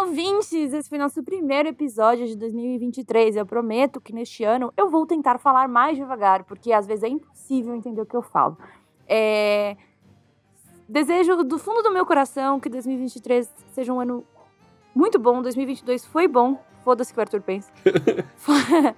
[0.00, 3.36] Ouvintes, esse foi nosso primeiro episódio de 2023.
[3.36, 7.08] Eu prometo que neste ano eu vou tentar falar mais devagar, porque às vezes é
[7.08, 8.56] impossível entender o que eu falo.
[9.08, 9.76] É...
[10.88, 14.24] Desejo do fundo do meu coração que 2023 seja um ano
[14.94, 15.42] muito bom.
[15.42, 16.60] 2022 foi bom.
[16.84, 17.72] Foda-se que o Arthur pensa.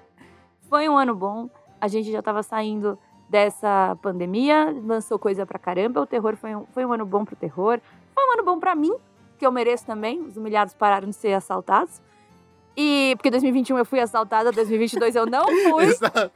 [0.68, 1.49] foi um ano bom.
[1.80, 6.01] A gente já tava saindo dessa pandemia, lançou coisa pra caramba.
[6.01, 7.80] O terror foi um, foi um ano bom pro terror.
[8.14, 8.94] Foi um ano bom pra mim,
[9.39, 10.20] que eu mereço também.
[10.22, 12.01] Os humilhados pararam de ser assaltados.
[12.76, 15.84] E porque 2021 eu fui assaltada, 2022 eu não fui.
[15.84, 16.30] Exato.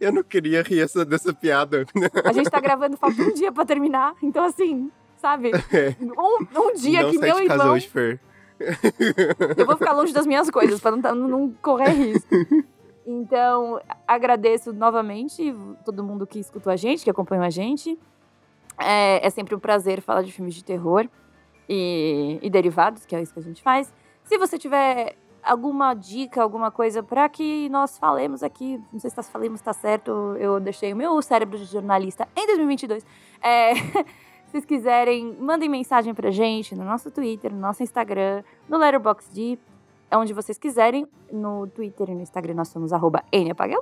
[0.00, 1.84] Eu não queria rir essa, dessa piada.
[2.24, 4.14] A gente tá gravando, falta um dia pra terminar.
[4.22, 5.50] Então, assim, sabe?
[5.72, 5.96] É.
[6.00, 7.72] Um, um dia não que meu casa irmão.
[7.72, 8.20] hoje, Fer.
[9.56, 12.28] Eu vou ficar longe das minhas coisas, pra não, tá- não correr risco.
[13.06, 15.54] Então, agradeço novamente
[15.84, 17.98] todo mundo que escutou a gente, que acompanhou a gente.
[18.78, 21.08] É, é sempre um prazer falar de filmes de terror
[21.68, 23.92] e, e derivados, que é isso que a gente faz.
[24.24, 29.16] Se você tiver alguma dica, alguma coisa para que nós falemos aqui, não sei se
[29.16, 33.04] tá falemos tá certo, eu deixei o meu cérebro de jornalista em 2022.
[33.40, 33.74] É,
[34.46, 39.58] se vocês quiserem, mandem mensagem pra gente no nosso Twitter, no nosso Instagram, no Letterboxd,
[40.12, 41.06] onde vocês quiserem.
[41.30, 43.22] No Twitter e no Instagram nós somos arroba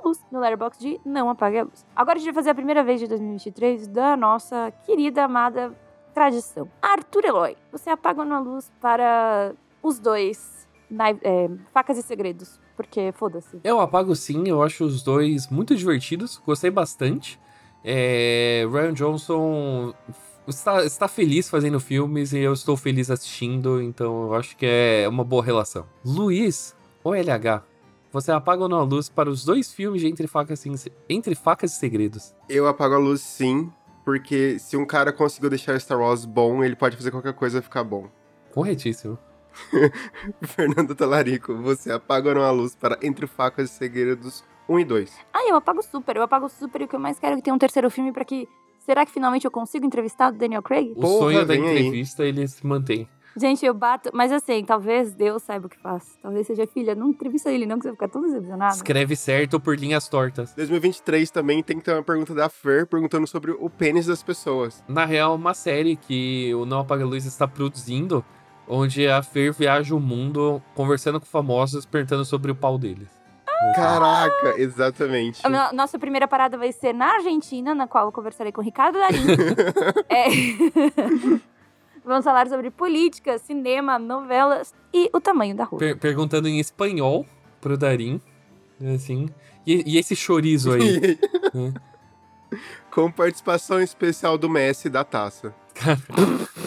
[0.03, 1.85] Luz, no Letterboxd Não Apague a Luz.
[1.95, 5.73] Agora a gente vai fazer a primeira vez de 2023 da nossa querida, amada
[6.21, 6.67] tradição.
[6.81, 9.53] Arthur Eloy, você apaga uma luz para
[9.83, 13.59] os dois, na- é, Facas e Segredos, porque foda-se.
[13.63, 17.39] Eu apago sim, eu acho os dois muito divertidos, gostei bastante.
[17.83, 19.93] É, Ryan Johnson
[20.47, 25.07] está, está feliz fazendo filmes e eu estou feliz assistindo, então eu acho que é
[25.07, 25.85] uma boa relação.
[26.03, 27.61] Luiz, ou LH,
[28.11, 31.35] você apaga ou não a luz para os dois filmes de Entre Facas, e- Entre
[31.35, 32.33] Facas e Segredos?
[32.49, 33.71] Eu apago a luz sim,
[34.07, 37.83] porque se um cara conseguiu deixar Star Wars bom, ele pode fazer qualquer coisa ficar
[37.83, 38.07] bom.
[38.55, 39.19] Corretíssimo.
[40.43, 44.85] Fernando Talarico, você apaga ou não a luz para Entre Facas e Segredos 1 e
[44.85, 45.13] 2?
[45.33, 47.43] Ah, eu apago super, eu apago super e o que eu mais quero é que
[47.43, 48.47] tenha um terceiro filme pra que.
[48.79, 50.93] Será que finalmente eu consigo entrevistar o Daniel Craig?
[50.95, 51.79] O Porra, sonho da vem aí.
[51.79, 53.09] entrevista, ele se mantém.
[53.37, 54.09] Gente, eu bato.
[54.13, 56.17] Mas assim, talvez Deus saiba o que faz.
[56.21, 56.95] Talvez seja filha.
[56.95, 58.75] Não entrevista ele, não, que você vai ficar todo decepcionado.
[58.75, 60.53] Escreve certo por linhas tortas.
[60.53, 64.83] 2023 também tem que ter uma pergunta da Fer perguntando sobre o pênis das pessoas.
[64.87, 68.25] Na real, uma série que o Não Apaga Luz está produzindo,
[68.67, 73.07] onde a Fer viaja o mundo conversando com famosos, perguntando sobre o pau deles.
[73.75, 75.41] Caraca, exatamente.
[75.45, 78.99] A nossa primeira parada vai ser na Argentina, na qual eu conversarei com o Ricardo
[78.99, 79.17] Darim.
[80.09, 80.27] É.
[82.07, 85.77] Vamos falar sobre política, cinema, novelas e o tamanho da rua.
[85.79, 87.25] Per- perguntando em espanhol
[87.59, 88.21] pro Darim,
[88.95, 89.27] assim.
[89.65, 91.19] E, e esse chorizo aí?
[91.53, 91.73] Hum.
[92.89, 95.53] Com participação especial do Messi da taça.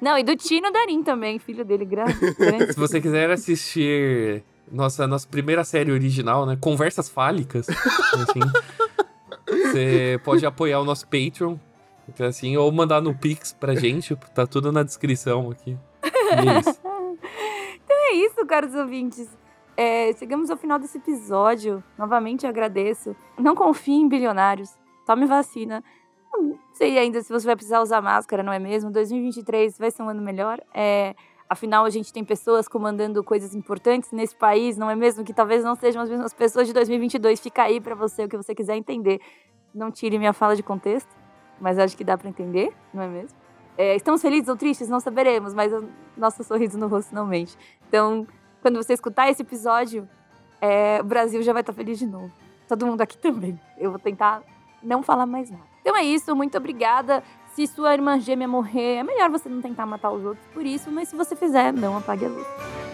[0.00, 2.04] Não, e do Tino Darim também, filho dele, gra-
[2.38, 2.72] grande.
[2.72, 6.56] Se você quiser assistir nossa, nossa primeira série original, né?
[6.60, 8.40] Conversas Fálicas, assim.
[9.50, 11.56] Você pode apoiar o nosso Patreon,
[12.20, 15.76] assim, ou mandar no Pix pra gente, tá tudo na descrição aqui.
[17.82, 19.28] Então é isso, caros ouvintes.
[19.76, 21.82] É, chegamos ao final desse episódio.
[21.98, 23.16] Novamente agradeço.
[23.38, 24.70] Não confie em bilionários.
[25.06, 25.82] Tome vacina.
[26.32, 28.90] Não sei ainda se você vai precisar usar máscara, não é mesmo?
[28.90, 30.60] 2023 vai ser um ano melhor.
[30.72, 31.14] É,
[31.48, 35.24] afinal, a gente tem pessoas comandando coisas importantes nesse país, não é mesmo?
[35.24, 37.40] Que talvez não sejam as mesmas pessoas de 2022.
[37.40, 39.20] Fica aí para você o que você quiser entender.
[39.74, 41.08] Não tire minha fala de contexto,
[41.60, 43.36] mas acho que dá para entender, não é mesmo?
[43.76, 44.88] É, estamos felizes ou tristes?
[44.88, 47.56] Não saberemos, mas o nosso sorriso no rosto não mente.
[47.88, 48.26] Então,
[48.60, 50.08] quando você escutar esse episódio,
[50.60, 52.30] é, o Brasil já vai estar feliz de novo.
[52.68, 53.58] Todo mundo aqui também.
[53.78, 54.42] Eu vou tentar
[54.82, 55.64] não falar mais nada.
[55.80, 57.22] Então é isso, muito obrigada.
[57.54, 60.90] Se sua irmã gêmea morrer, é melhor você não tentar matar os outros por isso,
[60.90, 62.89] mas se você fizer, não apague a luz.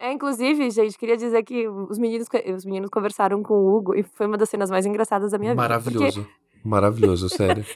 [0.00, 2.26] É, inclusive, gente, queria dizer que os meninos,
[2.56, 5.54] os meninos conversaram com o Hugo e foi uma das cenas mais engraçadas da minha
[5.54, 6.22] Maravilhoso.
[6.22, 6.30] vida.
[6.64, 7.28] Maravilhoso.
[7.28, 7.66] Maravilhoso, sério.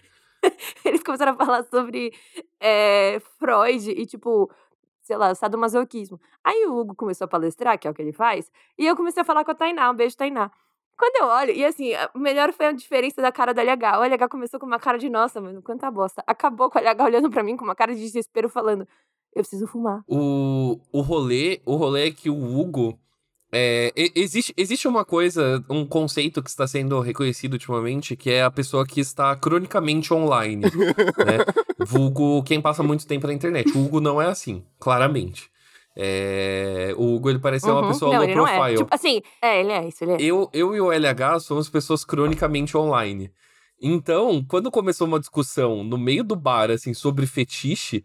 [0.87, 2.14] Eles começaram a falar sobre
[2.59, 4.51] é, Freud e, tipo,
[5.03, 6.18] sei lá, sadomasoquismo.
[6.43, 9.20] Aí o Hugo começou a palestrar, que é o que ele faz, e eu comecei
[9.20, 10.51] a falar com a Tainá, um beijo, Tainá.
[10.97, 13.99] Quando eu olho, e assim, o melhor foi a diferença da cara da LH.
[13.99, 16.22] O LH começou com uma cara de nossa, mano, quanta bosta.
[16.27, 18.87] Acabou com a LH olhando para mim com uma cara de desespero, falando:
[19.35, 20.03] Eu preciso fumar.
[20.07, 22.99] O, o rolê, o rolê é que o Hugo,
[23.53, 28.51] é, existe, existe uma coisa, um conceito que está sendo reconhecido ultimamente, que é a
[28.51, 30.62] pessoa que está cronicamente online.
[30.64, 31.39] né?
[31.87, 33.70] Vulgo quem passa muito tempo na internet.
[33.76, 35.51] O Hugo não é assim, claramente.
[35.97, 37.72] É, o Hugo, ele parece uhum.
[37.72, 38.32] ser uma pessoa não, low é.
[38.32, 38.74] profile.
[38.74, 38.76] É.
[38.78, 40.16] Tipo, assim, é, ele é isso, ele é.
[40.20, 43.30] Eu, eu e o LH somos pessoas cronicamente online.
[43.80, 48.05] Então, quando começou uma discussão no meio do bar, assim, sobre fetiche,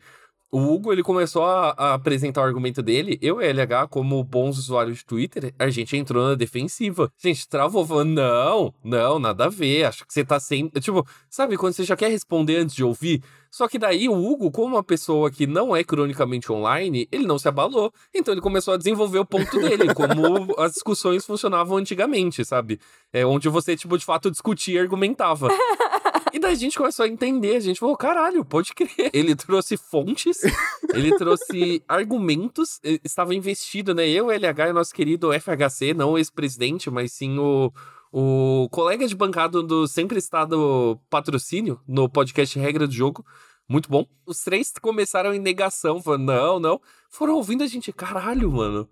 [0.52, 3.20] o Hugo, ele começou a, a, apresentar o argumento dele.
[3.22, 7.12] Eu e LH, como bons usuários de Twitter, a gente entrou na defensiva.
[7.24, 9.86] A gente travou, falando, não, não, nada a ver.
[9.86, 10.68] Acho que você tá sem...
[10.70, 13.22] Tipo, sabe, quando você já quer responder antes de ouvir?
[13.52, 17.38] Só que daí o Hugo, como uma pessoa que não é cronicamente online, ele não
[17.38, 17.92] se abalou.
[18.14, 22.80] Então ele começou a desenvolver o ponto dele, como as discussões funcionavam antigamente, sabe?
[23.14, 25.48] É onde você, tipo, de fato discutia e argumentava.
[26.34, 29.10] E daí a gente começou a entender, a gente falou, caralho, pode crer.
[29.14, 30.42] Ele trouxe fontes,
[30.94, 34.08] ele trouxe argumentos, estava investido, né?
[34.08, 37.72] Eu, LH e nosso querido FHC, não o ex-presidente, mas sim o,
[38.12, 43.26] o colega de bancada do Sempre Estado Patrocínio, no podcast Regra do Jogo.
[43.68, 44.06] Muito bom.
[44.26, 46.82] Os três começaram em negação, falando, não, não.
[47.10, 48.90] Foram ouvindo a gente, caralho, mano.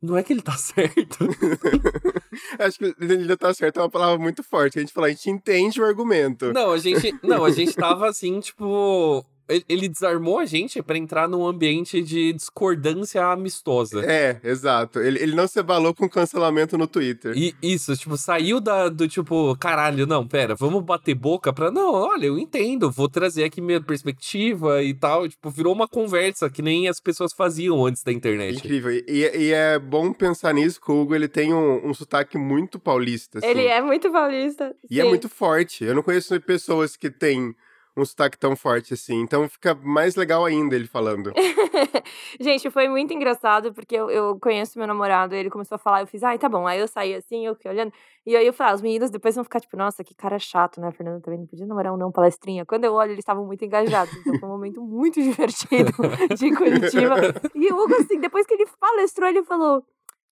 [0.00, 1.18] Não é que ele tá certo.
[2.58, 4.78] Acho que ele tá certo é uma palavra muito forte.
[4.78, 6.52] A gente fala, a gente entende o argumento.
[6.52, 9.24] Não, a gente, não, a gente tava assim, tipo,
[9.68, 14.04] ele desarmou a gente para entrar num ambiente de discordância amistosa.
[14.04, 15.00] É, exato.
[15.00, 17.32] Ele, ele não se abalou com cancelamento no Twitter.
[17.36, 21.70] E isso, tipo, saiu da, do tipo, caralho, não, pera, vamos bater boca pra.
[21.70, 25.28] Não, olha, eu entendo, vou trazer aqui minha perspectiva e tal.
[25.28, 28.58] Tipo, virou uma conversa que nem as pessoas faziam antes da internet.
[28.58, 28.92] Incrível.
[28.92, 32.78] E, e é bom pensar nisso, que o Hugo ele tem um, um sotaque muito
[32.78, 33.38] paulista.
[33.38, 33.46] Assim.
[33.46, 34.74] Ele é muito paulista.
[34.90, 35.06] E é sim.
[35.06, 35.84] é muito forte.
[35.84, 37.54] Eu não conheço pessoas que têm
[38.00, 39.20] um sotaque tão forte assim.
[39.20, 41.32] Então fica mais legal ainda ele falando.
[42.40, 46.06] Gente, foi muito engraçado, porque eu, eu conheço meu namorado, ele começou a falar, eu
[46.06, 46.66] fiz, ai, tá bom.
[46.66, 47.92] Aí eu saí assim, eu fiquei olhando.
[48.26, 50.80] E aí eu falei, ah, os meninos depois vão ficar tipo, nossa, que cara chato,
[50.80, 50.88] né?
[50.88, 52.64] A Fernanda também não podia namorar um não palestrinha.
[52.64, 54.14] Quando eu olho, eles estavam muito engajados.
[54.16, 55.92] Então foi um momento muito divertido
[56.36, 57.16] de Curitiba.
[57.54, 59.84] E o Hugo, assim, depois que ele palestrou, ele falou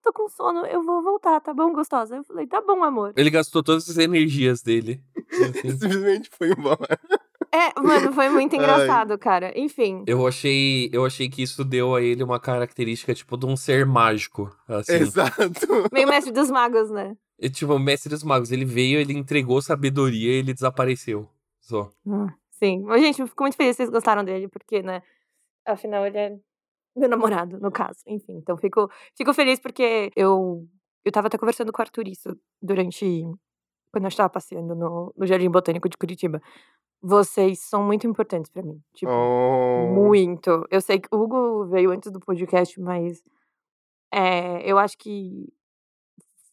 [0.04, 2.16] tô com sono, eu vou voltar, tá bom, gostosa?
[2.16, 3.14] Eu falei, tá bom, amor.
[3.16, 5.00] Ele gastou todas as energias dele.
[5.32, 5.70] Assim.
[5.70, 7.00] Simplesmente foi embora.
[7.54, 9.18] É, mano, foi muito engraçado, Ai.
[9.18, 9.52] cara.
[9.58, 10.02] Enfim.
[10.08, 13.86] Eu achei, eu achei que isso deu a ele uma característica, tipo, de um ser
[13.86, 14.50] mágico.
[14.66, 14.94] Assim.
[14.94, 15.38] Exato.
[15.92, 17.16] Meio mestre dos magos, né?
[17.38, 18.50] E, tipo, o mestre dos magos.
[18.50, 21.28] Ele veio, ele entregou sabedoria e ele desapareceu.
[21.60, 21.90] Só.
[22.04, 22.82] Hum, sim.
[22.82, 25.00] Mas, gente, fico muito feliz que vocês gostaram dele, porque, né?
[25.64, 26.36] Afinal, ele é
[26.96, 28.00] meu namorado, no caso.
[28.06, 30.66] Enfim, então fico, fico feliz porque eu,
[31.04, 33.22] eu tava até conversando com o Arthur isso durante.
[33.92, 36.42] Quando eu estava passeando no, no Jardim Botânico de Curitiba.
[37.06, 38.82] Vocês são muito importantes para mim.
[38.94, 39.92] Tipo, oh.
[39.92, 40.66] muito.
[40.70, 43.22] Eu sei que o Hugo veio antes do podcast, mas
[44.10, 45.52] é, eu acho que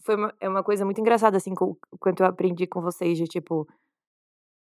[0.04, 3.24] foi uma, é uma coisa muito engraçada, assim, com, quanto eu aprendi com vocês, de
[3.28, 3.66] tipo.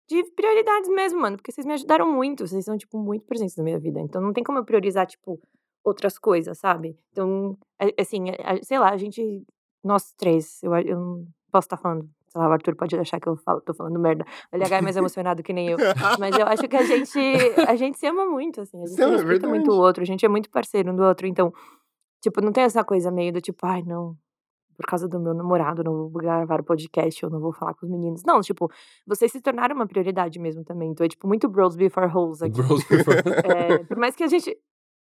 [0.09, 1.37] De prioridades mesmo, mano.
[1.37, 2.49] Porque vocês me ajudaram muito.
[2.49, 4.01] Vocês são, tipo, muito presentes na minha vida.
[4.01, 5.41] Então não tem como eu priorizar, tipo,
[5.84, 6.99] outras coisas, sabe?
[7.12, 7.57] Então,
[7.97, 8.24] assim,
[8.62, 9.47] sei lá, a gente.
[9.84, 13.29] Nós três, eu, eu não posso estar falando sei lá, o Arthur pode achar que
[13.29, 14.24] eu falo, tô falando merda.
[14.53, 15.79] O LH é mais emocionado que nem eu.
[16.18, 17.18] Mas eu acho que a gente,
[17.66, 18.83] a gente se ama muito, assim.
[18.83, 21.03] A gente Sim, respeita é muito o outro, a gente é muito parceiro um do
[21.03, 21.27] outro.
[21.27, 21.53] Então,
[22.22, 24.16] tipo, não tem essa coisa meio do tipo, ai, não,
[24.77, 27.87] por causa do meu namorado, não vou gravar o podcast, eu não vou falar com
[27.87, 28.22] os meninos.
[28.24, 28.70] Não, tipo,
[29.07, 30.91] vocês se tornaram uma prioridade mesmo também.
[30.91, 32.62] Então é, tipo, muito bros before hoes aqui.
[32.62, 33.16] Bros before...
[33.45, 34.57] é, por mais que a gente.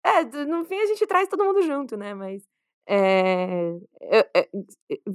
[0.03, 2.13] É, no fim a gente traz todo mundo junto, né?
[2.13, 2.43] Mas.
[2.93, 4.49] É, é, é,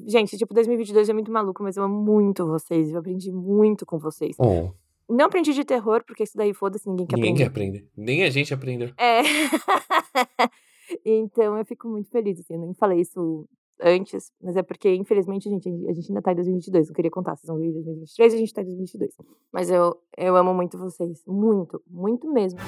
[0.07, 2.91] gente, tipo, 2022 é muito maluco, mas eu amo muito vocês.
[2.91, 4.35] Eu aprendi muito com vocês.
[4.39, 4.71] Oh.
[5.07, 7.81] Não aprendi de terror, porque isso daí foda-se, ninguém quer Ninguém aprender.
[7.81, 7.91] quer aprender.
[7.95, 8.89] Nem a gente aprendeu.
[8.97, 9.21] É.
[11.05, 12.55] então eu fico muito feliz, assim.
[12.55, 13.47] Eu nem falei isso
[13.79, 16.89] antes, mas é porque, infelizmente, a gente, a gente ainda tá em 2022.
[16.89, 19.15] Não queria contar, vocês vão ver em 2023 a gente tá em 2022.
[19.53, 21.23] Mas eu, eu amo muito vocês.
[21.27, 22.59] Muito, muito mesmo.